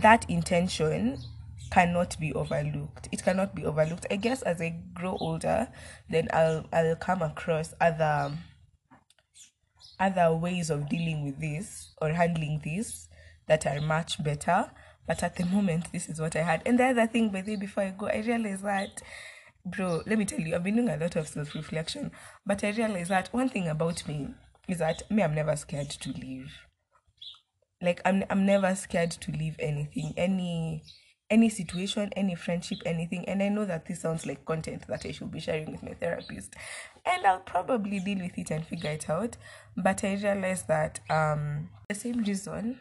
that 0.00 0.28
intention 0.28 1.18
cannot 1.70 2.18
be 2.20 2.32
overlooked 2.34 3.08
it 3.10 3.22
cannot 3.22 3.54
be 3.54 3.64
overlooked 3.64 4.06
i 4.10 4.16
guess 4.16 4.42
as 4.42 4.60
i 4.60 4.74
grow 4.92 5.16
older 5.20 5.68
then 6.10 6.28
i'll 6.32 6.66
i'll 6.72 6.96
come 6.96 7.22
across 7.22 7.74
other 7.80 8.32
other 9.98 10.34
ways 10.34 10.70
of 10.70 10.88
dealing 10.88 11.24
with 11.24 11.40
this 11.40 11.94
or 12.02 12.10
handling 12.10 12.60
this 12.64 13.08
that 13.46 13.66
are 13.66 13.80
much 13.80 14.22
better 14.22 14.70
But 15.06 15.22
at 15.22 15.36
the 15.36 15.44
moment, 15.44 15.92
this 15.92 16.08
is 16.08 16.20
what 16.20 16.34
I 16.36 16.42
had. 16.42 16.62
And 16.64 16.78
the 16.78 16.86
other 16.86 17.06
thing, 17.06 17.28
by 17.30 17.42
the 17.42 17.52
way, 17.52 17.56
before 17.56 17.82
I 17.82 17.90
go, 17.90 18.06
I 18.06 18.18
realized 18.20 18.64
that, 18.64 19.02
bro, 19.64 20.02
let 20.06 20.18
me 20.18 20.24
tell 20.24 20.40
you, 20.40 20.54
I've 20.54 20.64
been 20.64 20.76
doing 20.76 20.88
a 20.88 20.96
lot 20.96 21.16
of 21.16 21.28
self 21.28 21.54
reflection. 21.54 22.10
But 22.46 22.64
I 22.64 22.70
realized 22.70 23.10
that 23.10 23.32
one 23.32 23.48
thing 23.48 23.68
about 23.68 24.06
me 24.08 24.28
is 24.66 24.78
that 24.78 25.02
me, 25.10 25.22
I'm 25.22 25.34
never 25.34 25.56
scared 25.56 25.90
to 25.90 26.10
leave. 26.12 26.52
Like 27.84 28.00
I'm, 28.04 28.24
I'm 28.30 28.46
never 28.46 28.74
scared 28.74 29.10
to 29.12 29.32
leave 29.32 29.56
anything, 29.58 30.14
any 30.16 30.82
any 31.30 31.48
situation, 31.48 32.10
any 32.16 32.34
friendship, 32.34 32.78
anything. 32.84 33.26
And 33.28 33.42
I 33.42 33.48
know 33.48 33.64
that 33.64 33.86
this 33.86 34.00
sounds 34.00 34.26
like 34.26 34.44
content 34.44 34.86
that 34.88 35.04
I 35.06 35.10
should 35.10 35.30
be 35.30 35.40
sharing 35.40 35.72
with 35.72 35.82
my 35.82 35.94
therapist. 35.94 36.54
And 37.04 37.26
I'll 37.26 37.40
probably 37.40 37.98
deal 37.98 38.18
with 38.18 38.38
it 38.38 38.50
and 38.50 38.64
figure 38.64 38.90
it 38.90 39.08
out. 39.08 39.36
But 39.76 40.04
I 40.04 40.14
realized 40.14 40.68
that 40.68 41.00
um 41.10 41.70
the 41.88 41.94
same 41.94 42.22
reason 42.22 42.78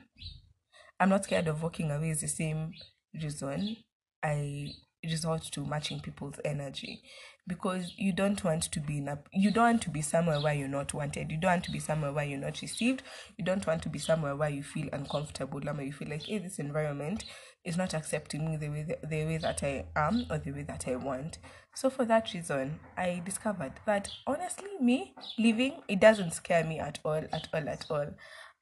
I'm 1.00 1.10
not 1.10 1.26
scared 1.26 1.48
of 1.48 1.62
walking 1.62 1.92
away 1.92 2.12
is 2.12 2.22
the 2.22 2.28
same 2.28 2.74
reason 3.13 3.78
I 4.24 4.74
resort 5.04 5.44
to 5.52 5.66
matching 5.66 6.00
people's 6.00 6.39
energy. 6.46 7.02
Because 7.46 7.94
you 7.98 8.13
don't 8.13 8.42
want 8.42 8.63
to 8.63 8.80
be 8.80 9.00
in 9.00 9.10
a 9.10 9.20
you 9.34 9.52
don't 9.52 9.63
want 9.63 9.82
to 9.82 9.89
be 9.89 10.02
somewhere 10.02 10.39
where 10.39 10.54
you're 10.54 10.70
not 10.70 10.94
wanted. 10.94 11.30
You 11.30 11.38
don't 11.38 11.52
want 11.52 11.63
to 11.66 11.72
be 11.72 11.80
somewhere 11.80 12.13
where 12.13 12.24
you're 12.24 12.39
not 12.39 12.62
received. 12.62 13.04
You 13.38 13.44
don't 13.44 13.68
want 13.68 13.84
to 13.84 13.89
be 13.89 14.00
somewhere 14.00 14.36
where 14.36 14.50
you 14.50 14.63
feel 14.63 14.88
uncomfortable 14.94 15.60
where 15.60 15.82
you 15.82 15.92
feel 15.92 16.10
like 16.10 16.24
hey 16.24 16.38
this 16.38 16.60
environment 16.60 17.26
is 17.66 17.76
not 17.78 17.94
accepting 17.94 18.50
me 18.50 18.58
the 18.58 18.70
way 18.70 18.84
the, 18.84 19.08
the 19.08 19.26
way 19.26 19.38
that 19.38 19.62
I 19.62 19.86
am 19.96 20.26
or 20.30 20.38
the 20.38 20.52
way 20.52 20.63
that 20.63 20.86
I 20.88 20.96
want. 20.96 21.38
So 21.76 21.89
for 21.89 22.06
that 22.06 22.34
reason 22.34 22.80
I 22.98 23.22
discovered 23.26 23.74
that 23.86 24.10
honestly 24.26 24.70
me 24.80 25.13
leaving 25.38 25.82
it 25.89 26.00
doesn't 26.00 26.32
scare 26.32 26.63
me 26.63 26.80
at 26.80 27.00
all 27.04 27.24
at 27.32 27.48
all 27.54 27.68
at 27.68 27.86
all 27.89 28.08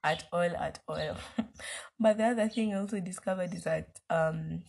at 0.03 0.23
all 0.31 0.49
at 0.55 0.79
all. 0.87 1.17
But 1.99 2.17
the 2.17 2.25
other 2.25 2.49
thing 2.49 2.73
I 2.73 2.79
also 2.79 2.99
discovered 2.99 3.53
is 3.53 3.63
that 3.65 3.99
um 4.09 4.63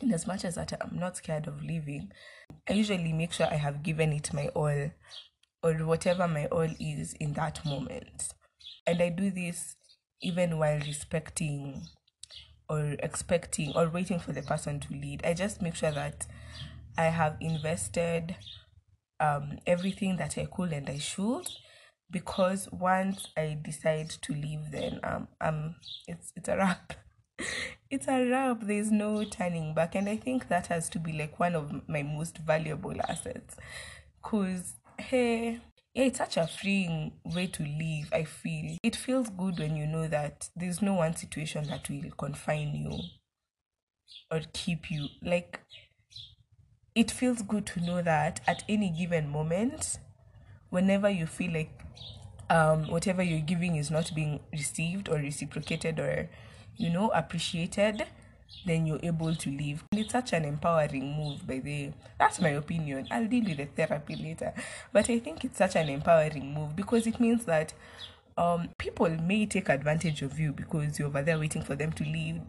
in 0.00 0.12
as 0.12 0.26
much 0.26 0.44
as 0.44 0.54
that 0.56 0.72
I'm 0.80 0.98
not 0.98 1.16
scared 1.16 1.46
of 1.46 1.62
leaving, 1.62 2.12
I 2.68 2.74
usually 2.74 3.12
make 3.12 3.32
sure 3.32 3.46
I 3.46 3.56
have 3.56 3.82
given 3.82 4.12
it 4.12 4.32
my 4.32 4.48
all 4.48 4.90
or 5.62 5.72
whatever 5.84 6.26
my 6.26 6.46
all 6.46 6.68
is 6.80 7.12
in 7.14 7.34
that 7.34 7.64
moment. 7.64 8.32
And 8.86 9.00
I 9.00 9.10
do 9.10 9.30
this 9.30 9.76
even 10.20 10.58
while 10.58 10.78
respecting 10.78 11.86
or 12.68 12.96
expecting 13.00 13.72
or 13.76 13.88
waiting 13.88 14.18
for 14.18 14.32
the 14.32 14.42
person 14.42 14.80
to 14.80 14.92
lead. 14.92 15.24
I 15.24 15.34
just 15.34 15.62
make 15.62 15.74
sure 15.74 15.92
that 15.92 16.26
I 16.96 17.04
have 17.04 17.36
invested 17.40 18.36
um, 19.20 19.58
everything 19.66 20.16
that 20.16 20.36
I 20.36 20.46
could 20.46 20.72
and 20.72 20.88
I 20.88 20.98
should 20.98 21.48
because 22.10 22.68
once 22.72 23.28
I 23.36 23.58
decide 23.62 24.10
to 24.10 24.34
leave 24.34 24.70
then 24.70 25.00
um 25.02 25.28
um 25.40 25.76
it's 26.06 26.32
it's 26.36 26.48
a 26.48 26.56
wrap. 26.56 26.92
it's 27.92 28.08
a 28.08 28.26
wrap. 28.26 28.62
There's 28.62 28.90
no 28.90 29.22
turning 29.22 29.74
back. 29.74 29.94
And 29.94 30.08
I 30.08 30.16
think 30.16 30.48
that 30.48 30.68
has 30.68 30.88
to 30.88 30.98
be 30.98 31.12
like 31.12 31.38
one 31.38 31.54
of 31.54 31.86
my 31.86 32.02
most 32.02 32.38
valuable 32.38 32.94
assets. 33.06 33.54
Because, 34.20 34.72
hey, 34.98 35.60
yeah, 35.94 36.04
it's 36.04 36.18
such 36.18 36.38
a 36.38 36.46
freeing 36.46 37.12
way 37.22 37.48
to 37.48 37.62
live, 37.62 38.08
I 38.10 38.24
feel. 38.24 38.78
It 38.82 38.96
feels 38.96 39.28
good 39.28 39.58
when 39.58 39.76
you 39.76 39.86
know 39.86 40.08
that 40.08 40.48
there's 40.56 40.80
no 40.80 40.94
one 40.94 41.14
situation 41.14 41.68
that 41.68 41.88
will 41.90 42.10
confine 42.16 42.74
you 42.74 42.98
or 44.30 44.40
keep 44.54 44.90
you. 44.90 45.08
Like, 45.20 45.60
it 46.94 47.10
feels 47.10 47.42
good 47.42 47.66
to 47.66 47.80
know 47.80 48.00
that 48.00 48.40
at 48.46 48.64
any 48.70 48.88
given 48.88 49.28
moment, 49.28 49.98
whenever 50.70 51.10
you 51.10 51.26
feel 51.26 51.52
like 51.52 51.78
um, 52.48 52.88
whatever 52.88 53.22
you're 53.22 53.40
giving 53.40 53.76
is 53.76 53.90
not 53.90 54.10
being 54.14 54.40
received 54.52 55.08
or 55.08 55.16
reciprocated 55.16 55.98
or 55.98 56.28
you 56.76 56.90
know, 56.90 57.10
appreciated, 57.10 58.06
then 58.66 58.86
you're 58.86 59.00
able 59.02 59.34
to 59.34 59.50
leave. 59.50 59.84
It's 59.92 60.12
such 60.12 60.32
an 60.32 60.44
empowering 60.44 61.16
move, 61.16 61.46
by 61.46 61.58
the. 61.58 61.90
That's 62.18 62.40
my 62.40 62.50
opinion. 62.50 63.08
I'll 63.10 63.26
deal 63.26 63.44
with 63.44 63.56
the 63.56 63.66
therapy 63.66 64.16
later. 64.16 64.52
But 64.92 65.08
I 65.10 65.18
think 65.18 65.44
it's 65.44 65.58
such 65.58 65.76
an 65.76 65.88
empowering 65.88 66.54
move 66.54 66.76
because 66.76 67.06
it 67.06 67.18
means 67.18 67.44
that 67.46 67.72
um, 68.36 68.70
people 68.78 69.10
may 69.10 69.46
take 69.46 69.68
advantage 69.68 70.22
of 70.22 70.38
you 70.38 70.52
because 70.52 70.98
you're 70.98 71.08
over 71.08 71.22
there 71.22 71.38
waiting 71.38 71.62
for 71.62 71.74
them 71.76 71.92
to 71.92 72.04
leave, 72.04 72.40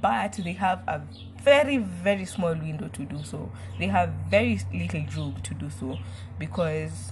but 0.00 0.34
they 0.34 0.52
have 0.52 0.82
a 0.86 1.02
very, 1.42 1.78
very 1.78 2.24
small 2.24 2.54
window 2.54 2.88
to 2.88 3.04
do 3.04 3.22
so. 3.24 3.50
They 3.78 3.86
have 3.88 4.10
very 4.30 4.60
little 4.72 5.04
room 5.16 5.36
to 5.42 5.54
do 5.54 5.70
so 5.70 5.98
because 6.38 7.10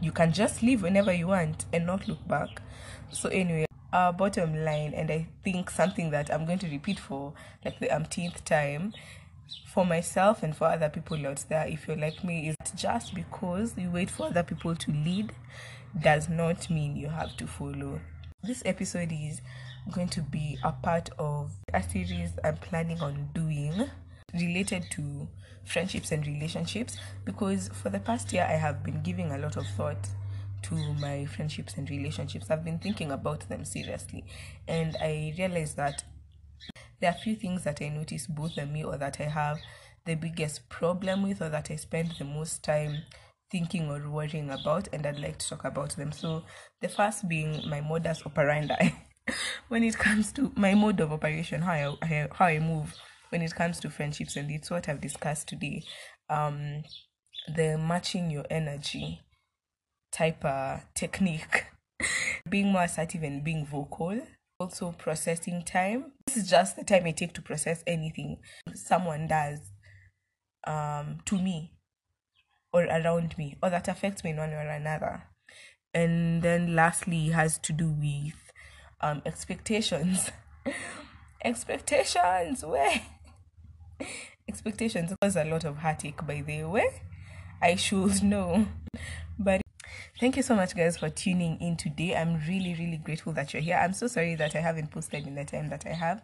you 0.00 0.12
can 0.12 0.32
just 0.32 0.62
leave 0.62 0.82
whenever 0.82 1.12
you 1.12 1.28
want 1.28 1.64
and 1.72 1.86
not 1.86 2.06
look 2.06 2.26
back. 2.28 2.60
So, 3.10 3.30
anyway, 3.30 3.67
our 3.92 4.12
bottom 4.12 4.64
line, 4.64 4.92
and 4.94 5.10
I 5.10 5.28
think 5.42 5.70
something 5.70 6.10
that 6.10 6.32
I'm 6.32 6.46
going 6.46 6.58
to 6.60 6.68
repeat 6.68 6.98
for 6.98 7.32
like 7.64 7.78
the 7.80 7.90
umpteenth 7.90 8.44
time 8.44 8.92
for 9.66 9.84
myself 9.86 10.42
and 10.42 10.56
for 10.56 10.66
other 10.66 10.88
people 10.88 11.26
out 11.26 11.44
there, 11.48 11.66
if 11.66 11.86
you're 11.86 11.96
like 11.96 12.22
me, 12.22 12.48
is 12.48 12.56
just 12.74 13.14
because 13.14 13.76
you 13.76 13.90
wait 13.90 14.10
for 14.10 14.26
other 14.26 14.42
people 14.42 14.74
to 14.74 14.90
lead 14.90 15.32
does 16.00 16.28
not 16.28 16.68
mean 16.68 16.96
you 16.96 17.08
have 17.08 17.36
to 17.36 17.46
follow. 17.46 18.00
This 18.42 18.62
episode 18.64 19.10
is 19.12 19.40
going 19.90 20.08
to 20.10 20.20
be 20.20 20.58
a 20.62 20.72
part 20.72 21.10
of 21.18 21.50
a 21.72 21.82
series 21.82 22.30
I'm 22.44 22.56
planning 22.56 23.00
on 23.00 23.30
doing 23.34 23.90
related 24.34 24.84
to 24.90 25.28
friendships 25.64 26.12
and 26.12 26.26
relationships 26.26 26.98
because 27.24 27.68
for 27.68 27.90
the 27.90 27.98
past 27.98 28.32
year 28.32 28.46
I 28.48 28.56
have 28.56 28.84
been 28.84 29.02
giving 29.02 29.32
a 29.32 29.38
lot 29.38 29.56
of 29.56 29.66
thought 29.68 30.08
to 30.62 30.74
my 30.94 31.26
friendships 31.26 31.74
and 31.76 31.88
relationships. 31.88 32.50
I've 32.50 32.64
been 32.64 32.78
thinking 32.78 33.10
about 33.10 33.48
them 33.48 33.64
seriously, 33.64 34.24
and 34.66 34.96
I 35.00 35.34
realized 35.38 35.76
that 35.76 36.04
there 37.00 37.10
are 37.10 37.16
a 37.16 37.20
few 37.20 37.36
things 37.36 37.64
that 37.64 37.80
I 37.80 37.88
notice 37.88 38.26
both 38.26 38.58
in 38.58 38.72
me 38.72 38.84
or 38.84 38.96
that 38.96 39.20
I 39.20 39.24
have 39.24 39.58
the 40.04 40.14
biggest 40.14 40.68
problem 40.68 41.22
with 41.22 41.40
or 41.40 41.48
that 41.48 41.70
I 41.70 41.76
spend 41.76 42.14
the 42.18 42.24
most 42.24 42.64
time 42.64 43.02
thinking 43.50 43.90
or 43.90 44.08
worrying 44.10 44.50
about, 44.50 44.88
and 44.92 45.06
I'd 45.06 45.20
like 45.20 45.38
to 45.38 45.48
talk 45.48 45.64
about 45.64 45.96
them. 45.96 46.12
So, 46.12 46.44
the 46.80 46.88
first 46.88 47.28
being 47.28 47.68
my 47.68 47.80
modus 47.80 48.22
operandi. 48.26 48.94
when 49.68 49.84
it 49.84 49.98
comes 49.98 50.32
to 50.32 50.52
my 50.56 50.74
mode 50.74 51.00
of 51.00 51.12
operation, 51.12 51.62
how 51.62 51.98
I, 52.02 52.28
how 52.32 52.46
I 52.46 52.58
move 52.58 52.94
when 53.30 53.42
it 53.42 53.54
comes 53.54 53.80
to 53.80 53.90
friendships, 53.90 54.36
and 54.36 54.50
it's 54.50 54.70
what 54.70 54.88
I've 54.88 55.00
discussed 55.00 55.48
today. 55.48 55.84
Um, 56.30 56.82
the 57.54 57.78
matching 57.78 58.30
your 58.30 58.44
energy 58.50 59.20
type 60.12 60.44
of 60.44 60.82
technique. 60.94 61.66
being 62.48 62.72
more 62.72 62.82
assertive 62.82 63.22
and 63.22 63.44
being 63.44 63.66
vocal. 63.66 64.20
Also, 64.60 64.92
processing 64.92 65.62
time. 65.62 66.12
This 66.26 66.36
is 66.36 66.50
just 66.50 66.76
the 66.76 66.84
time 66.84 67.04
I 67.06 67.12
take 67.12 67.32
to 67.34 67.42
process 67.42 67.84
anything 67.86 68.38
someone 68.74 69.28
does 69.28 69.60
um, 70.66 71.18
to 71.26 71.36
me 71.36 71.72
or 72.72 72.84
around 72.84 73.38
me 73.38 73.56
or 73.62 73.70
that 73.70 73.86
affects 73.86 74.24
me 74.24 74.30
in 74.30 74.36
one 74.36 74.50
way 74.50 74.56
or 74.56 74.68
another. 74.68 75.22
And 75.94 76.42
then, 76.42 76.74
lastly, 76.74 77.28
has 77.28 77.58
to 77.58 77.72
do 77.72 77.88
with 77.88 78.34
um, 79.00 79.22
expectations. 79.24 80.30
expectations, 81.44 82.64
where? 82.64 83.02
expectations 84.48 85.12
cause 85.22 85.36
a 85.36 85.44
lot 85.44 85.64
of 85.64 85.78
heartache, 85.78 86.26
by 86.26 86.42
the 86.44 86.64
way. 86.64 87.02
I 87.62 87.76
should 87.76 88.22
know. 88.22 88.66
But 89.38 89.62
Thank 90.18 90.36
you 90.36 90.42
so 90.42 90.56
much, 90.56 90.74
guys, 90.74 90.98
for 90.98 91.08
tuning 91.10 91.60
in 91.60 91.76
today. 91.76 92.16
I'm 92.16 92.40
really, 92.48 92.74
really 92.74 92.96
grateful 92.96 93.32
that 93.34 93.52
you're 93.52 93.62
here. 93.62 93.76
I'm 93.76 93.92
so 93.92 94.08
sorry 94.08 94.34
that 94.34 94.56
I 94.56 94.58
haven't 94.58 94.90
posted 94.90 95.28
in 95.28 95.36
the 95.36 95.44
time 95.44 95.68
that 95.68 95.86
I 95.86 95.92
have, 95.92 96.22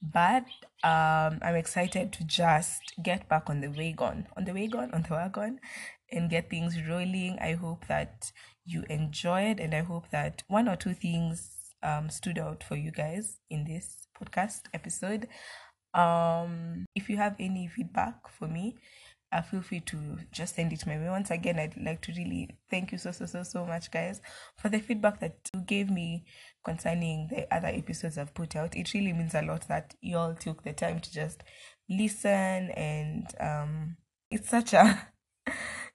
but 0.00 0.44
um, 0.82 1.38
I'm 1.42 1.54
excited 1.54 2.14
to 2.14 2.24
just 2.24 2.94
get 3.02 3.28
back 3.28 3.50
on 3.50 3.60
the 3.60 3.68
wagon, 3.68 4.26
on 4.38 4.46
the 4.46 4.54
wagon, 4.54 4.90
on 4.94 5.02
the 5.02 5.12
wagon, 5.12 5.60
and 6.10 6.30
get 6.30 6.48
things 6.48 6.76
rolling. 6.88 7.38
I 7.38 7.52
hope 7.52 7.86
that 7.88 8.32
you 8.64 8.84
enjoyed, 8.88 9.60
and 9.60 9.74
I 9.74 9.82
hope 9.82 10.08
that 10.12 10.42
one 10.48 10.66
or 10.66 10.76
two 10.76 10.94
things 10.94 11.74
um, 11.82 12.08
stood 12.08 12.38
out 12.38 12.64
for 12.64 12.76
you 12.76 12.90
guys 12.90 13.36
in 13.50 13.64
this 13.64 14.08
podcast 14.18 14.60
episode. 14.72 15.28
Um, 15.92 16.86
if 16.94 17.10
you 17.10 17.18
have 17.18 17.36
any 17.38 17.68
feedback 17.68 18.28
for 18.30 18.48
me, 18.48 18.76
uh, 19.32 19.42
feel 19.42 19.60
free 19.62 19.80
to 19.80 20.18
just 20.32 20.54
send 20.54 20.72
it 20.72 20.86
my 20.86 20.96
way. 20.96 21.08
Once 21.08 21.30
again, 21.30 21.58
I'd 21.58 21.76
like 21.76 22.00
to 22.02 22.12
really 22.12 22.56
thank 22.70 22.92
you 22.92 22.98
so, 22.98 23.10
so, 23.10 23.26
so, 23.26 23.42
so 23.42 23.64
much, 23.66 23.90
guys, 23.90 24.20
for 24.56 24.68
the 24.68 24.78
feedback 24.78 25.20
that 25.20 25.36
you 25.52 25.60
gave 25.60 25.90
me 25.90 26.24
concerning 26.64 27.28
the 27.30 27.52
other 27.54 27.68
episodes 27.68 28.18
I've 28.18 28.34
put 28.34 28.54
out. 28.54 28.76
It 28.76 28.94
really 28.94 29.12
means 29.12 29.34
a 29.34 29.42
lot 29.42 29.66
that 29.68 29.94
you 30.00 30.16
all 30.16 30.34
took 30.34 30.62
the 30.62 30.72
time 30.72 31.00
to 31.00 31.12
just 31.12 31.42
listen, 31.90 32.70
and 32.70 33.26
um, 33.40 33.96
it's 34.30 34.48
such 34.50 34.72
a. 34.72 35.08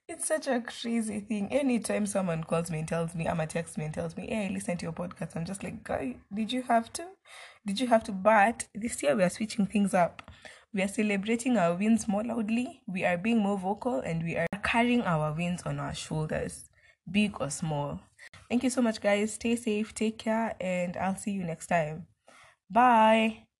It's 0.08 0.28
such 0.28 0.48
a 0.48 0.60
crazy 0.60 1.22
thing. 1.22 1.48
Anytime 1.54 2.06
someone 2.06 2.44
calls 2.44 2.70
me 2.70 2.80
and 2.80 2.88
tells 2.88 3.16
me, 3.16 3.30
I'm 3.30 3.40
a 3.40 3.48
text 3.48 3.78
me 3.78 3.86
and 3.86 3.94
tells 3.94 4.18
me, 4.18 4.28
hey, 4.28 4.50
listen 4.52 4.76
to 4.76 4.84
your 4.84 4.92
podcast, 4.92 5.38
I'm 5.38 5.46
just 5.46 5.64
like, 5.64 5.86
guy, 5.86 6.18
did 6.36 6.52
you 6.52 6.64
have 6.64 6.92
to? 6.94 7.08
Did 7.66 7.80
you 7.80 7.88
have 7.88 8.04
to? 8.06 8.12
But 8.12 8.68
this 8.76 9.02
year 9.02 9.16
we 9.16 9.24
are 9.24 9.30
switching 9.30 9.68
things 9.68 9.94
up 9.94 10.30
we 10.74 10.82
are 10.82 10.88
celebrating 10.88 11.58
our 11.58 11.76
wins 11.76 12.08
more 12.08 12.24
loudly, 12.24 12.82
we 12.88 13.04
are 13.06 13.18
being 13.18 13.40
more 13.40 13.58
vocal, 13.58 14.00
and 14.00 14.24
we 14.24 14.38
are 14.38 14.48
carrying 14.64 15.02
our 15.04 15.34
wins 15.34 15.62
on 15.64 15.80
our 15.80 15.94
shoulders, 15.94 16.70
big 17.10 17.40
or 17.42 17.50
small. 17.50 18.00
Thank 18.50 18.64
you 18.64 18.70
so 18.70 18.82
much, 18.82 19.02
guys. 19.02 19.34
Stay 19.34 19.56
safe, 19.56 19.94
take 19.94 20.18
care, 20.18 20.56
and 20.60 20.96
I'll 20.98 21.16
see 21.16 21.32
you 21.32 21.44
next 21.44 21.68
time. 21.68 22.08
Bye. 22.70 23.51